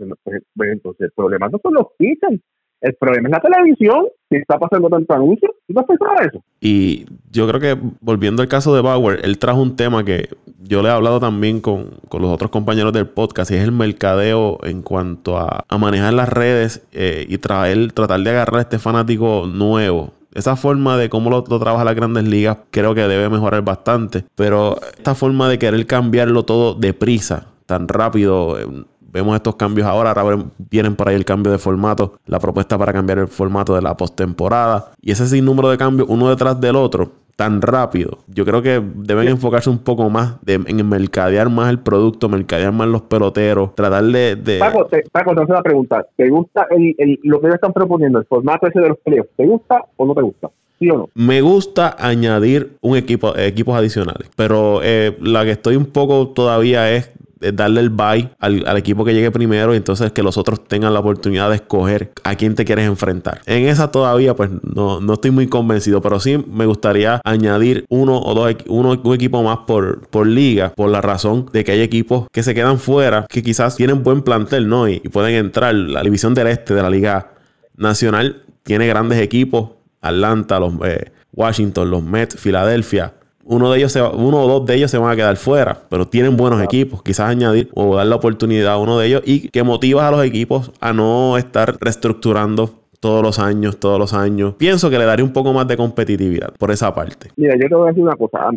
pues, 0.54 0.72
entonces, 0.72 1.02
el 1.02 1.12
problema 1.12 1.48
no 1.48 1.58
son 1.62 1.74
los 1.74 1.86
pitchers, 1.96 2.40
el 2.82 2.94
problema 2.94 3.28
es 3.28 3.32
la 3.32 3.40
televisión, 3.40 4.06
si 4.28 4.36
está 4.36 4.58
pasando 4.58 4.88
tanto 4.88 5.14
anuncio, 5.14 5.54
¿tú 5.68 5.72
no 5.72 5.82
para 5.84 6.26
eso? 6.26 6.42
Y 6.60 7.06
yo 7.30 7.46
creo 7.46 7.60
que, 7.60 7.80
volviendo 8.00 8.42
al 8.42 8.48
caso 8.48 8.74
de 8.74 8.82
Bauer, 8.82 9.20
él 9.22 9.38
trajo 9.38 9.62
un 9.62 9.76
tema 9.76 10.04
que 10.04 10.28
yo 10.60 10.82
le 10.82 10.88
he 10.88 10.92
hablado 10.92 11.20
también 11.20 11.60
con, 11.60 11.90
los 12.10 12.30
otros 12.30 12.50
compañeros 12.50 12.92
del 12.92 13.06
podcast, 13.06 13.52
y 13.52 13.54
es 13.54 13.62
el 13.62 13.70
mercadeo 13.70 14.58
en 14.64 14.82
cuanto 14.82 15.38
a, 15.38 15.64
manejar 15.78 16.12
las 16.14 16.28
redes 16.28 16.84
eh, 16.92 17.24
y 17.28 17.38
traer, 17.38 17.92
tratar 17.92 18.20
de 18.20 18.30
agarrar 18.30 18.58
a 18.58 18.62
este 18.62 18.80
fanático 18.80 19.46
nuevo. 19.46 20.12
Esa 20.34 20.56
forma 20.56 20.96
de 20.96 21.08
cómo 21.08 21.30
lo, 21.30 21.44
lo 21.48 21.58
trabaja 21.60 21.84
las 21.84 21.94
grandes 21.94 22.24
ligas 22.24 22.56
creo 22.70 22.94
que 22.94 23.02
debe 23.02 23.28
mejorar 23.28 23.62
bastante. 23.62 24.24
Pero 24.34 24.80
esta 24.96 25.14
forma 25.14 25.48
de 25.48 25.58
querer 25.58 25.86
cambiarlo 25.86 26.44
todo 26.44 26.74
deprisa, 26.74 27.46
tan 27.66 27.86
rápido, 27.86 28.58
eh, 28.58 28.66
vemos 29.12 29.36
estos 29.36 29.56
cambios 29.56 29.86
ahora, 29.86 30.12
ahora 30.12 30.44
vienen 30.70 30.96
por 30.96 31.08
ahí 31.08 31.14
el 31.14 31.24
cambio 31.24 31.52
de 31.52 31.58
formato, 31.58 32.14
la 32.26 32.40
propuesta 32.40 32.78
para 32.78 32.92
cambiar 32.92 33.18
el 33.18 33.28
formato 33.28 33.74
de 33.74 33.82
la 33.82 33.96
postemporada 33.96 34.92
y 35.00 35.12
ese 35.12 35.26
sinnúmero 35.26 35.70
de 35.70 35.78
cambios 35.78 36.08
uno 36.08 36.30
detrás 36.30 36.60
del 36.60 36.76
otro 36.76 37.22
tan 37.36 37.62
rápido. 37.62 38.18
Yo 38.28 38.44
creo 38.44 38.62
que 38.62 38.80
deben 38.94 39.28
enfocarse 39.28 39.70
un 39.70 39.78
poco 39.78 40.08
más 40.10 40.36
en 40.46 40.88
mercadear 40.88 41.48
más 41.48 41.70
el 41.70 41.78
producto, 41.78 42.28
mercadear 42.28 42.72
más 42.72 42.88
los 42.88 43.02
peloteros, 43.02 43.74
tratar 43.74 44.04
de... 44.04 44.36
de... 44.36 44.58
Paco, 44.58 44.86
te, 44.86 45.02
Paco, 45.10 45.34
te 45.34 45.52
a 45.52 45.62
preguntar, 45.62 46.06
¿te 46.16 46.28
gusta 46.28 46.66
el, 46.70 47.18
lo 47.22 47.40
que 47.40 47.46
ellos 47.46 47.56
están 47.56 47.72
proponiendo, 47.72 48.18
el 48.18 48.26
formato 48.26 48.66
ese 48.66 48.80
de 48.80 48.90
los 48.90 48.98
playoffs? 48.98 49.30
¿Te 49.36 49.46
gusta 49.46 49.84
o 49.96 50.06
no 50.06 50.14
te 50.14 50.22
gusta? 50.22 50.50
¿Sí 50.78 50.90
o 50.90 50.98
no? 50.98 51.08
Me 51.14 51.40
gusta 51.40 51.96
añadir 51.98 52.76
un 52.80 52.96
equipo, 52.96 53.36
equipos 53.36 53.76
adicionales, 53.76 54.30
pero 54.36 54.80
eh, 54.82 55.16
la 55.20 55.44
que 55.44 55.52
estoy 55.52 55.76
un 55.76 55.86
poco 55.86 56.28
todavía 56.28 56.92
es 56.92 57.10
darle 57.52 57.80
el 57.80 57.90
bye 57.90 58.30
al, 58.38 58.76
equipo 58.76 59.04
que 59.04 59.14
llegue 59.14 59.30
primero 59.30 59.74
y 59.74 59.76
entonces 59.76 60.12
que 60.12 60.22
los 60.22 60.36
otros 60.36 60.64
tengan 60.64 60.94
la 60.94 61.00
oportunidad 61.00 61.50
de 61.50 61.56
escoger 61.56 62.12
a 62.24 62.36
quién 62.36 62.54
te 62.54 62.64
quieres 62.64 62.86
enfrentar. 62.86 63.40
En 63.46 63.66
esa 63.66 63.90
todavía 63.90 64.34
pues 64.34 64.50
no, 64.62 65.00
no 65.00 65.14
estoy 65.14 65.30
muy 65.30 65.46
convencido, 65.48 66.00
pero 66.00 66.20
sí 66.20 66.42
me 66.48 66.66
gustaría 66.66 67.20
añadir 67.24 67.84
uno 67.88 68.18
o 68.18 68.34
dos, 68.34 68.54
uno, 68.68 69.00
un 69.02 69.14
equipo 69.14 69.42
más 69.42 69.58
por, 69.66 70.06
por 70.08 70.26
liga, 70.26 70.72
por 70.74 70.90
la 70.90 71.00
razón 71.00 71.48
de 71.52 71.64
que 71.64 71.72
hay 71.72 71.80
equipos 71.80 72.28
que 72.30 72.42
se 72.42 72.54
quedan 72.54 72.78
fuera, 72.78 73.26
que 73.28 73.42
quizás 73.42 73.76
tienen 73.76 74.02
buen 74.02 74.22
plantel, 74.22 74.68
¿no? 74.68 74.88
Y, 74.88 75.00
pueden 75.00 75.34
entrar. 75.34 75.74
La 75.74 76.02
división 76.02 76.34
del 76.34 76.48
este 76.48 76.74
de 76.74 76.82
la 76.82 76.90
liga 76.90 77.32
nacional 77.76 78.42
tiene 78.62 78.86
grandes 78.86 79.20
equipos. 79.20 79.70
Atlanta, 80.00 80.58
los 80.58 80.72
eh, 80.84 81.12
Washington, 81.32 81.90
los 81.90 82.02
Mets, 82.02 82.36
Filadelfia, 82.36 83.14
uno 83.44 83.70
de 83.70 83.78
ellos 83.78 83.96
uno 84.14 84.44
o 84.44 84.48
dos 84.48 84.66
de 84.66 84.76
ellos 84.76 84.90
se 84.90 84.98
van 84.98 85.10
a 85.10 85.16
quedar 85.16 85.36
fuera, 85.36 85.82
pero 85.88 86.06
tienen 86.06 86.36
buenos 86.36 86.62
equipos. 86.62 87.02
Quizás 87.02 87.28
añadir 87.28 87.68
o 87.74 87.96
dar 87.96 88.06
la 88.06 88.16
oportunidad 88.16 88.74
a 88.74 88.78
uno 88.78 88.98
de 88.98 89.06
ellos 89.06 89.22
y 89.24 89.48
que 89.48 89.62
motivas 89.62 90.04
a 90.04 90.10
los 90.10 90.24
equipos 90.24 90.72
a 90.80 90.92
no 90.92 91.36
estar 91.36 91.76
reestructurando 91.80 92.70
todos 93.00 93.22
los 93.22 93.38
años, 93.38 93.78
todos 93.80 93.98
los 93.98 94.14
años. 94.14 94.54
Pienso 94.54 94.88
que 94.88 94.98
le 94.98 95.04
daría 95.04 95.24
un 95.24 95.32
poco 95.32 95.52
más 95.52 95.66
de 95.66 95.76
competitividad 95.76 96.54
por 96.56 96.70
esa 96.70 96.94
parte. 96.94 97.30
Mira, 97.36 97.54
yo 97.56 97.68
te 97.68 97.74
voy 97.74 97.84
a 97.84 97.88
decir 97.88 98.02
una 98.04 98.16
cosa. 98.16 98.38
Ah, 98.48 98.52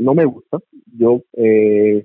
no 0.00 0.14
me 0.14 0.24
gusta. 0.26 0.58
Yo 0.98 1.22
eh, 1.34 2.04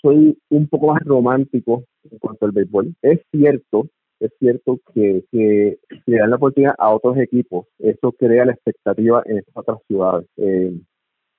soy 0.00 0.38
un 0.50 0.68
poco 0.68 0.92
más 0.92 1.02
romántico 1.04 1.84
en 2.10 2.18
cuanto 2.18 2.46
al 2.46 2.52
béisbol. 2.52 2.94
Es 3.02 3.20
cierto 3.32 3.86
es 4.20 4.32
cierto 4.38 4.80
que, 4.92 5.24
que 5.30 5.78
le 6.06 6.18
dan 6.18 6.30
la 6.30 6.36
oportunidad 6.36 6.74
a 6.78 6.90
otros 6.90 7.16
equipos, 7.18 7.66
eso 7.78 8.12
crea 8.12 8.44
la 8.44 8.52
expectativa 8.52 9.22
en 9.26 9.42
otras 9.54 9.78
ciudades. 9.86 10.26
Eh, 10.36 10.72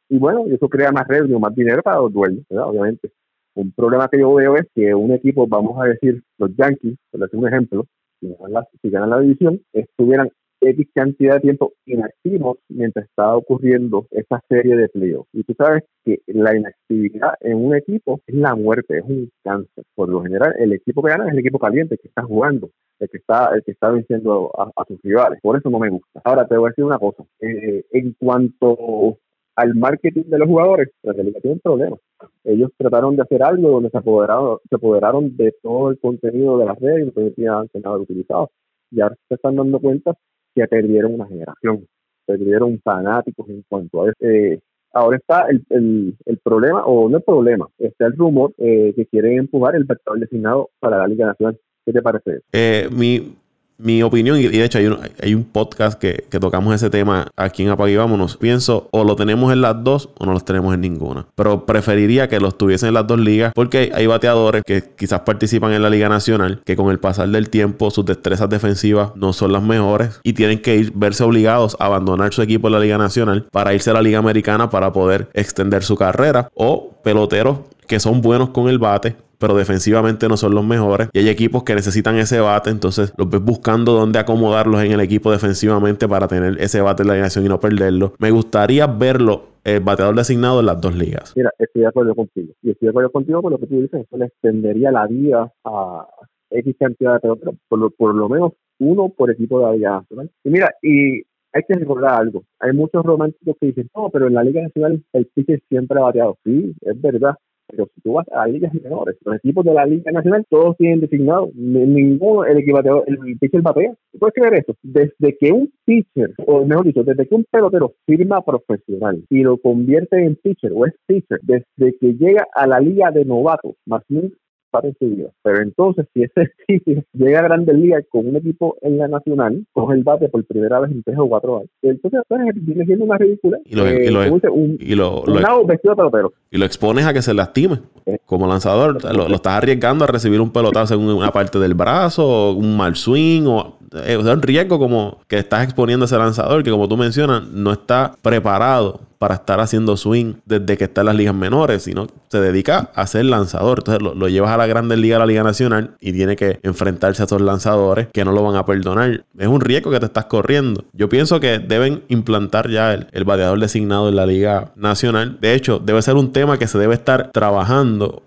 y 0.09 0.17
bueno, 0.17 0.45
eso 0.47 0.67
crea 0.67 0.91
más 0.91 1.07
revenue, 1.07 1.39
más 1.39 1.53
dinero 1.55 1.81
para 1.83 1.97
los 1.97 2.11
dueños, 2.11 2.43
obviamente. 2.49 3.11
Un 3.55 3.71
problema 3.71 4.07
que 4.07 4.19
yo 4.19 4.33
veo 4.33 4.55
es 4.55 4.65
que 4.73 4.93
un 4.93 5.11
equipo, 5.11 5.47
vamos 5.47 5.79
a 5.81 5.85
decir, 5.85 6.23
los 6.37 6.55
Yankees, 6.55 6.97
por 7.11 7.21
decir 7.21 7.39
un 7.39 7.47
ejemplo, 7.47 7.85
si 8.19 8.89
ganan 8.89 9.11
la, 9.11 9.19
división, 9.19 9.61
estuvieran 9.71 10.29
X 10.61 10.87
cantidad 10.93 11.35
de 11.35 11.41
tiempo 11.41 11.71
inactivos 11.85 12.57
mientras 12.67 13.05
estaba 13.05 13.37
ocurriendo 13.37 14.07
esa 14.11 14.41
serie 14.49 14.75
de 14.75 14.89
playoffs. 14.89 15.29
Y 15.31 15.43
tú 15.43 15.53
sabes 15.57 15.83
que 16.03 16.19
la 16.27 16.55
inactividad 16.55 17.35
en 17.39 17.63
un 17.65 17.75
equipo 17.75 18.19
es 18.27 18.35
la 18.35 18.55
muerte, 18.55 18.97
es 18.97 19.03
un 19.05 19.29
cáncer. 19.43 19.85
Por 19.95 20.09
lo 20.09 20.21
general, 20.21 20.53
el 20.59 20.73
equipo 20.73 21.01
que 21.01 21.11
gana 21.11 21.27
es 21.27 21.33
el 21.33 21.39
equipo 21.39 21.59
caliente, 21.59 21.97
que 21.97 22.09
está 22.09 22.23
jugando, 22.23 22.71
el 22.99 23.09
que 23.09 23.17
está, 23.17 23.51
el 23.55 23.63
que 23.63 23.71
está 23.71 23.89
venciendo 23.89 24.51
a, 24.57 24.85
sus 24.85 25.01
rivales. 25.01 25.39
Por 25.41 25.57
eso 25.57 25.69
no 25.69 25.79
me 25.79 25.89
gusta. 25.89 26.21
Ahora 26.25 26.45
te 26.45 26.57
voy 26.57 26.67
a 26.67 26.71
decir 26.71 26.83
una 26.83 26.99
cosa. 26.99 27.23
Eh, 27.39 27.85
en 27.91 28.13
cuanto 28.19 29.17
al 29.59 29.75
marketing 29.75 30.23
de 30.27 30.39
los 30.39 30.47
jugadores, 30.47 30.89
la 31.03 31.13
realidad 31.13 31.41
tiene 31.41 31.55
un 31.55 31.59
problema. 31.59 31.97
Ellos 32.45 32.71
trataron 32.77 33.15
de 33.15 33.23
hacer 33.23 33.43
algo 33.43 33.69
donde 33.69 33.89
se 33.89 33.97
apoderaron, 33.97 34.57
se 34.69 34.75
apoderaron 34.75 35.35
de 35.35 35.53
todo 35.61 35.91
el 35.91 35.99
contenido 35.99 36.57
de 36.57 36.65
las 36.65 36.79
redes 36.79 37.01
y 37.01 37.05
no 37.05 37.31
tenían 37.31 37.67
nada 37.73 37.97
utilizado. 37.97 38.51
Y 38.91 38.97
se 38.97 39.35
están 39.35 39.57
dando 39.57 39.79
cuenta 39.79 40.15
que 40.55 40.65
perdieron 40.67 41.15
una 41.15 41.27
generación, 41.27 41.85
perdieron 42.25 42.79
fanáticos 42.81 43.49
en 43.49 43.63
cuanto 43.67 44.03
a. 44.03 44.13
Eh, 44.21 44.59
ahora 44.93 45.17
está 45.17 45.47
el, 45.49 45.65
el, 45.69 46.15
el, 46.25 46.37
problema, 46.37 46.85
o 46.85 47.09
no 47.09 47.17
el 47.17 47.23
problema, 47.23 47.67
está 47.77 48.05
el 48.05 48.13
rumor 48.13 48.53
eh, 48.57 48.93
que 48.95 49.05
quieren 49.07 49.39
empujar 49.39 49.75
el 49.75 49.83
vector 49.83 50.19
designado 50.19 50.69
para 50.79 50.97
la 50.97 51.07
Liga 51.07 51.25
Nacional. 51.27 51.59
¿Qué 51.85 51.91
te 51.91 52.01
parece? 52.01 52.41
Eh, 52.53 52.87
mi, 52.91 53.35
mi 53.79 54.03
opinión, 54.03 54.37
y 54.37 54.47
de 54.47 54.63
hecho 54.63 54.77
hay 54.77 55.33
un, 55.33 55.43
podcast 55.45 55.97
que, 55.97 56.25
tocamos 56.39 56.75
ese 56.75 56.89
tema 56.89 57.27
aquí 57.35 57.63
en 57.63 57.69
Apague 57.69 57.97
Vámonos. 57.97 58.37
Pienso, 58.37 58.89
o 58.91 59.03
lo 59.03 59.15
tenemos 59.15 59.51
en 59.51 59.61
las 59.61 59.83
dos 59.83 60.09
o 60.19 60.25
no 60.25 60.33
los 60.33 60.45
tenemos 60.45 60.73
en 60.73 60.81
ninguna. 60.81 61.25
Pero 61.35 61.65
preferiría 61.65 62.27
que 62.27 62.39
los 62.39 62.57
tuviesen 62.57 62.89
en 62.89 62.93
las 62.95 63.07
dos 63.07 63.19
ligas 63.19 63.53
porque 63.55 63.91
hay 63.93 64.05
bateadores 64.05 64.63
que 64.65 64.83
quizás 64.95 65.21
participan 65.21 65.71
en 65.73 65.81
la 65.81 65.89
Liga 65.89 66.09
Nacional 66.09 66.61
que 66.65 66.75
con 66.75 66.91
el 66.91 66.99
pasar 66.99 67.29
del 67.29 67.49
tiempo 67.49 67.89
sus 67.89 68.05
destrezas 68.05 68.49
defensivas 68.49 69.11
no 69.15 69.33
son 69.33 69.53
las 69.53 69.63
mejores 69.63 70.19
y 70.23 70.33
tienen 70.33 70.61
que 70.61 70.75
ir, 70.75 70.91
verse 70.93 71.23
obligados 71.23 71.77
a 71.79 71.85
abandonar 71.85 72.33
su 72.33 72.41
equipo 72.41 72.67
en 72.67 72.73
la 72.73 72.79
Liga 72.79 72.97
Nacional 72.97 73.47
para 73.51 73.73
irse 73.73 73.89
a 73.89 73.93
la 73.93 74.01
Liga 74.01 74.19
Americana 74.19 74.69
para 74.69 74.91
poder 74.91 75.29
extender 75.33 75.83
su 75.83 75.95
carrera 75.95 76.49
o 76.53 76.91
peloteros 77.03 77.59
que 77.87 77.99
son 77.99 78.21
buenos 78.21 78.49
con 78.51 78.69
el 78.69 78.77
bate, 78.77 79.15
pero 79.39 79.55
defensivamente 79.55 80.27
no 80.27 80.37
son 80.37 80.53
los 80.53 80.65
mejores. 80.65 81.09
Y 81.13 81.19
hay 81.19 81.29
equipos 81.29 81.63
que 81.63 81.73
necesitan 81.73 82.17
ese 82.17 82.39
bate, 82.39 82.69
entonces 82.69 83.13
los 83.17 83.29
ves 83.29 83.41
buscando 83.41 83.93
dónde 83.93 84.19
acomodarlos 84.19 84.83
en 84.83 84.91
el 84.91 84.99
equipo 84.99 85.31
defensivamente 85.31 86.07
para 86.07 86.27
tener 86.27 86.57
ese 86.59 86.81
bate 86.81 87.03
en 87.03 87.07
la 87.07 87.13
alineación 87.13 87.45
y 87.45 87.49
no 87.49 87.59
perderlo. 87.59 88.13
Me 88.19 88.31
gustaría 88.31 88.85
verlo 88.85 89.43
el 89.63 89.79
bateador 89.79 90.15
designado 90.15 90.59
en 90.59 90.65
las 90.65 90.79
dos 90.81 90.95
ligas. 90.95 91.33
Mira, 91.35 91.51
estoy 91.57 91.81
de 91.83 91.87
acuerdo 91.87 92.15
contigo. 92.15 92.53
Y 92.61 92.71
estoy 92.71 92.87
de 92.87 92.89
acuerdo 92.89 93.11
contigo 93.11 93.41
por 93.41 93.51
lo 93.51 93.57
que 93.57 93.67
tú 93.67 93.81
dices, 93.81 94.01
eso 94.01 94.17
le 94.17 94.25
extendería 94.25 94.91
la 94.91 95.07
vida 95.07 95.51
a 95.63 96.07
X 96.51 96.75
cantidad 96.79 97.13
de 97.13 97.19
peloteros, 97.19 97.55
por 97.67 97.79
lo, 97.79 97.89
por 97.91 98.15
lo 98.15 98.29
menos 98.29 98.53
uno 98.79 99.09
por 99.09 99.29
equipo 99.29 99.59
de 99.69 99.77
Liga 99.77 100.03
Y 100.43 100.49
mira, 100.49 100.71
y 100.81 101.21
hay 101.51 101.63
que 101.67 101.75
recordar 101.75 102.21
algo. 102.21 102.43
Hay 102.59 102.73
muchos 102.73 103.03
románticos 103.03 103.55
que 103.59 103.67
dicen, 103.67 103.89
no, 103.95 104.09
pero 104.09 104.27
en 104.27 104.33
la 104.33 104.43
Liga 104.43 104.61
Nacional 104.61 105.03
el 105.13 105.25
pitcher 105.27 105.61
siempre 105.67 105.99
ha 105.99 106.03
bateado. 106.03 106.37
Sí, 106.43 106.75
es 106.81 107.01
verdad. 107.01 107.35
Pero 107.69 107.87
si 107.93 108.01
tú 108.01 108.13
vas 108.13 108.27
a 108.33 108.47
ligas 108.47 108.73
menores, 108.73 109.17
los 109.23 109.35
equipos 109.35 109.63
de 109.65 109.73
la 109.73 109.85
Liga 109.85 110.11
Nacional 110.11 110.45
todos 110.49 110.75
tienen 110.77 111.01
designado, 111.01 111.49
ninguno 111.53 112.45
el 112.45 112.57
equipo 112.57 112.79
el 112.79 113.37
pitcher 113.39 113.61
batea. 113.61 113.93
¿Puedes 114.19 114.33
creer 114.33 114.53
eso? 114.55 114.75
Desde 114.81 115.37
que 115.39 115.51
un 115.51 115.71
pitcher, 115.85 116.33
o 116.47 116.65
mejor 116.65 116.85
dicho, 116.85 117.03
desde 117.03 117.27
que 117.27 117.35
un 117.35 117.45
pelotero 117.49 117.93
firma 118.05 118.41
profesional 118.41 119.23
y 119.29 119.43
lo 119.43 119.57
convierte 119.57 120.23
en 120.23 120.35
pitcher 120.35 120.71
o 120.73 120.85
es 120.85 120.93
pitcher, 121.05 121.39
desde 121.43 121.97
que 121.99 122.13
llega 122.13 122.47
a 122.53 122.67
la 122.67 122.79
liga 122.79 123.11
de 123.11 123.25
novatos, 123.25 123.75
más 123.85 124.03
bien 124.07 124.33
parecido. 124.69 125.31
Pero 125.43 125.61
entonces, 125.61 126.05
si 126.13 126.23
ese 126.23 126.51
sitio 126.67 127.03
llega 127.13 127.39
a 127.39 127.43
Grandes 127.43 127.75
Ligas 127.75 128.03
con 128.09 128.27
un 128.27 128.35
equipo 128.35 128.77
en 128.81 128.97
la 128.97 129.07
Nacional, 129.07 129.65
coge 129.73 129.95
el 129.95 130.03
bate 130.03 130.29
por 130.29 130.43
primera 130.45 130.79
vez 130.79 130.91
en 130.91 131.03
tres 131.03 131.17
o 131.17 131.27
cuatro 131.27 131.57
años, 131.57 131.69
entonces 131.81 132.21
pues, 132.27 132.41
viene 132.55 132.85
siendo 132.85 133.05
una 133.05 133.17
ridícula. 133.17 133.59
Y 133.65 133.75
lo, 133.75 133.89
y 133.89 134.09
lo, 134.09 134.53
un, 134.53 134.77
y 134.79 134.95
lo, 134.95 135.23
vestido 135.65 135.93
de 135.93 135.97
pelotero. 135.97 136.33
Y 136.51 136.57
lo 136.57 136.65
expones 136.65 137.05
a 137.05 137.13
que 137.13 137.21
se 137.21 137.33
lastime. 137.33 137.79
Eh. 138.05 138.17
Como 138.25 138.47
lanzador, 138.47 139.03
lo, 139.03 139.27
lo, 139.27 139.35
estás 139.35 139.53
arriesgando 139.53 140.03
a 140.03 140.07
recibir 140.07 140.41
un 140.41 140.51
pelotazo 140.51 140.95
en 140.95 141.01
una 141.01 141.31
parte 141.31 141.59
del 141.59 141.73
brazo, 141.73 142.53
un 142.53 142.77
mal 142.77 142.95
swing, 142.95 143.43
o 143.45 143.78
es 144.05 144.17
un 144.17 144.41
riesgo 144.41 144.79
como 144.79 145.19
que 145.27 145.37
estás 145.37 145.63
exponiendo 145.63 146.03
a 146.03 146.07
ese 146.07 146.17
lanzador 146.17 146.63
que 146.63 146.71
como 146.71 146.87
tú 146.87 146.97
mencionas 146.97 147.47
no 147.49 147.71
está 147.71 148.15
preparado 148.21 149.01
para 149.19 149.35
estar 149.35 149.59
haciendo 149.59 149.97
swing 149.97 150.35
desde 150.45 150.77
que 150.77 150.85
está 150.85 151.01
en 151.01 151.07
las 151.07 151.15
ligas 151.15 151.35
menores, 151.35 151.83
sino 151.83 152.07
se 152.29 152.39
dedica 152.39 152.89
a 152.95 153.05
ser 153.05 153.25
lanzador. 153.25 153.79
Entonces 153.79 154.01
lo, 154.01 154.29
llevas 154.29 154.51
a 154.51 154.57
la 154.57 154.65
Grandes 154.65 154.97
Liga, 154.97 155.17
a 155.17 155.19
la 155.19 155.25
Liga 155.25 155.43
Nacional, 155.43 155.91
y 155.99 156.13
tiene 156.13 156.37
que 156.37 156.59
enfrentarse 156.63 157.21
a 157.21 157.25
esos 157.25 157.41
lanzadores 157.41 158.07
que 158.13 158.23
no 158.23 158.31
lo 158.31 158.41
van 158.43 158.55
a 158.55 158.65
perdonar. 158.65 159.25
Es 159.37 159.47
un 159.47 159.59
riesgo 159.59 159.91
que 159.91 159.99
te 159.99 160.05
estás 160.05 160.25
corriendo. 160.25 160.85
Yo 160.93 161.09
pienso 161.09 161.41
que 161.41 161.59
deben 161.59 162.03
implantar 162.07 162.69
ya 162.69 162.93
el, 162.93 163.07
el 163.11 163.25
bateador 163.25 163.59
designado 163.59 164.07
en 164.07 164.15
la 164.15 164.25
Liga 164.25 164.71
Nacional. 164.77 165.37
De 165.41 165.53
hecho, 165.53 165.79
debe 165.79 166.01
ser 166.01 166.15
un 166.15 166.31
tema 166.31 166.57
que 166.57 166.67
se 166.67 166.77
debe 166.77 166.93
estar 166.93 167.31
trabajando 167.33 168.23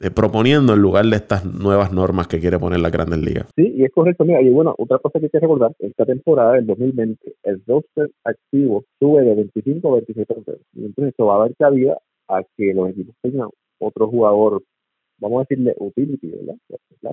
eh, 0.00 0.10
proponiendo 0.10 0.74
en 0.74 0.80
lugar 0.80 1.04
de 1.06 1.16
estas 1.16 1.44
nuevas 1.44 1.92
normas 1.92 2.28
que 2.28 2.40
quiere 2.40 2.58
poner 2.58 2.80
la 2.80 2.90
Grandes 2.90 3.18
Ligas. 3.20 3.46
Sí, 3.56 3.74
y 3.76 3.84
es 3.84 3.92
correcto. 3.92 4.24
Mira, 4.24 4.42
y 4.42 4.50
bueno, 4.50 4.74
otra 4.78 4.98
cosa 4.98 5.18
que 5.18 5.26
hay 5.26 5.30
que 5.30 5.40
recordar, 5.40 5.72
esta 5.78 6.04
temporada 6.04 6.54
del 6.54 6.66
2020, 6.66 7.34
el 7.44 7.62
roster 7.66 8.10
activo 8.24 8.84
sube 8.98 9.22
de 9.22 9.34
25 9.34 9.88
a 9.88 9.92
26 9.94 10.26
Y 10.74 10.84
entonces 10.84 11.12
esto 11.12 11.26
va 11.26 11.36
a 11.36 11.38
dar 11.40 11.56
cabida 11.56 11.98
a 12.28 12.42
que 12.56 12.74
los 12.74 12.90
equipos 12.90 13.14
tengan 13.22 13.48
otro 13.78 14.08
jugador, 14.08 14.62
vamos 15.18 15.38
a 15.38 15.46
decirle 15.48 15.74
utility, 15.78 16.30
¿verdad? 16.30 16.56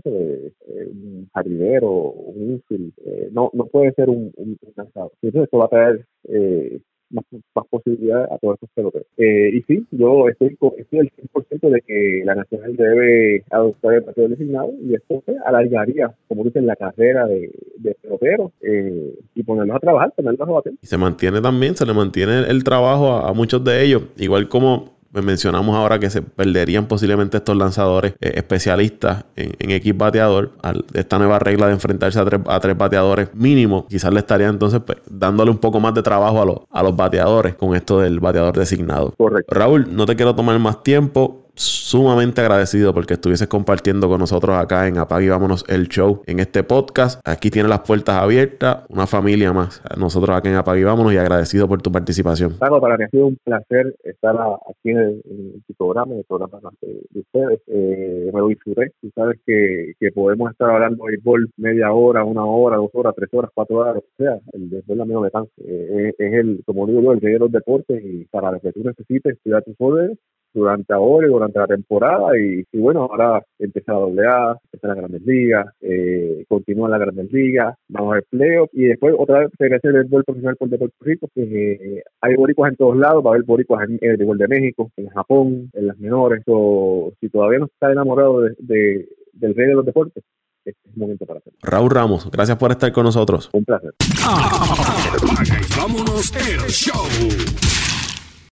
De 0.05 0.51
eh, 0.67 0.87
un 0.89 1.29
jardinero, 1.33 1.91
un 1.91 2.51
infield, 2.51 2.93
eh, 3.05 3.29
no, 3.31 3.51
no 3.53 3.65
puede 3.67 3.93
ser 3.93 4.09
un, 4.09 4.31
un, 4.35 4.57
lanzador. 4.75 5.11
Entonces 5.21 5.43
esto 5.43 5.57
va 5.59 5.65
a 5.65 5.69
traer 5.69 6.05
eh, 6.29 6.79
más, 7.13 7.25
más 7.55 7.65
posibilidades 7.69 8.31
a 8.31 8.37
todos 8.37 8.55
estos 8.55 8.69
peloteros. 8.75 9.07
Eh, 9.17 9.51
y 9.53 9.61
sí, 9.63 9.85
yo 9.91 10.27
estoy, 10.27 10.57
estoy 10.77 10.99
al 10.99 11.11
100% 11.11 11.69
de 11.69 11.81
que 11.81 12.21
la 12.25 12.35
Nacional 12.35 12.75
debe 12.75 13.43
adoptar 13.51 13.93
el 13.93 14.03
partido 14.03 14.27
designado 14.27 14.71
y 14.83 14.95
esto 14.95 15.21
pues, 15.25 15.37
alargaría, 15.45 16.13
como 16.27 16.43
dicen, 16.43 16.65
la 16.65 16.75
carrera 16.75 17.25
de, 17.27 17.51
de 17.77 17.95
peloteros 18.01 18.51
eh, 18.61 19.13
y 19.35 19.43
ponerlos 19.43 19.77
a 19.77 19.79
trabajar, 19.79 20.13
ponerlos 20.15 20.47
a 20.47 20.51
bater. 20.51 20.73
Y 20.81 20.87
se 20.87 20.97
mantiene 20.97 21.41
también, 21.41 21.75
se 21.75 21.85
le 21.85 21.93
mantiene 21.93 22.41
el 22.49 22.63
trabajo 22.63 23.13
a 23.13 23.33
muchos 23.33 23.63
de 23.63 23.83
ellos, 23.83 24.03
igual 24.17 24.49
como 24.49 24.92
mencionamos 25.21 25.75
ahora 25.75 25.99
que 25.99 26.09
se 26.09 26.21
perderían 26.21 26.87
posiblemente 26.87 27.37
estos 27.37 27.55
lanzadores 27.55 28.13
eh, 28.19 28.33
especialistas 28.35 29.25
en, 29.35 29.51
en 29.59 29.71
X 29.71 29.95
bateador. 29.95 30.51
Al, 30.61 30.85
esta 30.93 31.17
nueva 31.19 31.39
regla 31.39 31.67
de 31.67 31.73
enfrentarse 31.73 32.19
a 32.19 32.25
tres, 32.25 32.41
a 32.47 32.59
tres 32.59 32.77
bateadores 32.77 33.29
mínimo, 33.33 33.85
quizás 33.87 34.13
le 34.13 34.19
estaría 34.19 34.47
entonces 34.47 34.81
pues, 34.85 34.99
dándole 35.09 35.51
un 35.51 35.57
poco 35.57 35.79
más 35.79 35.93
de 35.93 36.01
trabajo 36.01 36.41
a, 36.41 36.45
los 36.45 36.57
a 36.71 36.83
los 36.83 36.95
bateadores 36.95 37.55
con 37.55 37.75
esto 37.75 37.99
del 37.99 38.19
bateador 38.19 38.57
designado. 38.57 39.13
Correcto. 39.17 39.53
Raúl, 39.53 39.95
no 39.95 40.05
te 40.05 40.15
quiero 40.15 40.35
tomar 40.35 40.57
más 40.59 40.81
tiempo 40.83 41.42
sumamente 41.55 42.41
agradecido 42.41 42.93
porque 42.93 43.13
estuvieses 43.13 43.47
compartiendo 43.47 44.09
con 44.09 44.19
nosotros 44.19 44.55
acá 44.55 44.87
en 44.87 44.97
Apague 44.97 45.29
Vámonos 45.29 45.63
el 45.67 45.87
Show 45.87 46.23
en 46.25 46.39
este 46.39 46.63
podcast. 46.63 47.21
Aquí 47.27 47.51
tiene 47.51 47.69
las 47.69 47.81
puertas 47.81 48.15
abiertas, 48.15 48.85
una 48.89 49.07
familia 49.07 49.53
más. 49.53 49.81
Nosotros 49.97 50.35
acá 50.35 50.49
en 50.49 50.55
Apague 50.55 50.83
Vámonos 50.83 51.13
y 51.13 51.17
agradecido 51.17 51.67
por 51.67 51.81
tu 51.81 51.91
participación. 51.91 52.57
Claro, 52.57 52.81
para 52.81 52.97
mí 52.97 53.03
ha 53.03 53.09
sido 53.09 53.27
un 53.27 53.37
placer 53.43 53.95
estar 54.03 54.35
aquí 54.69 54.89
en, 54.89 55.21
tu 55.67 55.73
programa, 55.75 56.13
en 56.13 56.19
el 56.19 56.25
programa 56.25 56.59
de, 56.81 57.19
ustedes. 57.19 57.61
Eh, 57.67 58.31
me 58.33 58.39
lo 58.39 58.47
disfruté. 58.47 58.91
Tú 59.01 59.11
sabes 59.15 59.39
que, 59.45 59.93
que 59.99 60.11
podemos 60.11 60.51
estar 60.51 60.69
hablando 60.69 61.05
de 61.05 61.11
béisbol 61.11 61.51
media 61.57 61.91
hora, 61.91 62.23
una 62.23 62.45
hora, 62.45 62.77
dos 62.77 62.89
horas, 62.93 63.13
tres 63.15 63.29
horas, 63.31 63.51
cuatro 63.53 63.77
horas, 63.77 63.97
o 63.97 64.03
sea. 64.17 64.39
El 64.53 64.69
béisbol 64.69 64.97
la 64.97 65.05
me 65.05 65.31
cansa. 65.31 65.51
Es, 65.57 66.15
el, 66.17 66.63
como 66.65 66.87
digo 66.87 67.01
yo, 67.01 67.11
el 67.13 67.21
rey 67.21 67.33
de 67.33 67.39
los 67.39 67.51
deportes 67.51 68.03
y 68.03 68.25
para 68.25 68.51
lo 68.51 68.59
que 68.59 68.71
tú 68.71 68.83
necesites, 68.83 69.37
cuidar 69.43 69.63
tus 69.63 69.75
órdenes 69.77 70.17
durante 70.53 70.93
ahora 70.93 71.27
y 71.27 71.29
durante 71.29 71.59
la 71.59 71.67
temporada 71.67 72.37
y, 72.37 72.65
bueno, 72.73 73.01
ahora 73.01 73.43
empieza 73.59 73.93
la 73.93 73.99
doble 73.99 74.27
A, 74.27 74.57
empieza 74.65 74.87
la 74.87 74.95
Grandes 74.95 75.21
Ligas, 75.23 75.67
eh, 75.81 76.45
continúa 76.47 76.89
la 76.89 76.97
Grandes 76.97 77.31
Ligas, 77.31 77.75
vamos 77.89 78.11
a 78.11 78.15
ver 78.15 78.25
playoffs 78.29 78.73
y 78.73 78.85
después 78.85 79.15
otra 79.17 79.39
vez 79.39 79.49
se 79.57 79.65
hacer 79.65 79.91
el 79.91 80.03
béisbol 80.03 80.23
profesional 80.23 80.55
por 80.57 80.69
de 80.69 80.77
Puerto 80.77 80.97
Rico, 81.01 81.27
que 81.33 81.71
eh, 81.73 82.03
hay 82.21 82.35
boricuas 82.35 82.71
en 82.71 82.77
todos 82.77 82.97
lados, 82.97 83.23
va 83.25 83.31
a 83.31 83.33
haber 83.33 83.45
boricuas 83.45 83.87
en, 83.89 83.97
el 84.01 84.17
béisbol 84.17 84.37
de 84.37 84.47
México, 84.47 84.91
en 84.97 85.07
Japón, 85.09 85.69
en 85.73 85.87
las 85.87 85.97
menores, 85.97 86.43
o 86.47 87.13
si 87.19 87.29
todavía 87.29 87.59
no 87.59 87.65
está 87.65 87.91
enamorado 87.91 88.41
de, 88.41 89.07
del 89.33 89.55
rey 89.55 89.67
de 89.67 89.73
los 89.73 89.85
deportes, 89.85 90.23
este 90.65 90.79
es 90.85 90.93
el 90.93 90.99
momento 90.99 91.25
para 91.25 91.39
hacerlo. 91.39 91.59
Raúl 91.61 91.91
Ramos, 91.91 92.31
gracias 92.31 92.57
por 92.57 92.71
estar 92.71 92.91
con 92.91 93.03
nosotros. 93.03 93.49
Un 93.53 93.65
placer. 93.65 93.93
vámonos 95.77 96.31
el 96.35 96.69
show. 96.69 97.92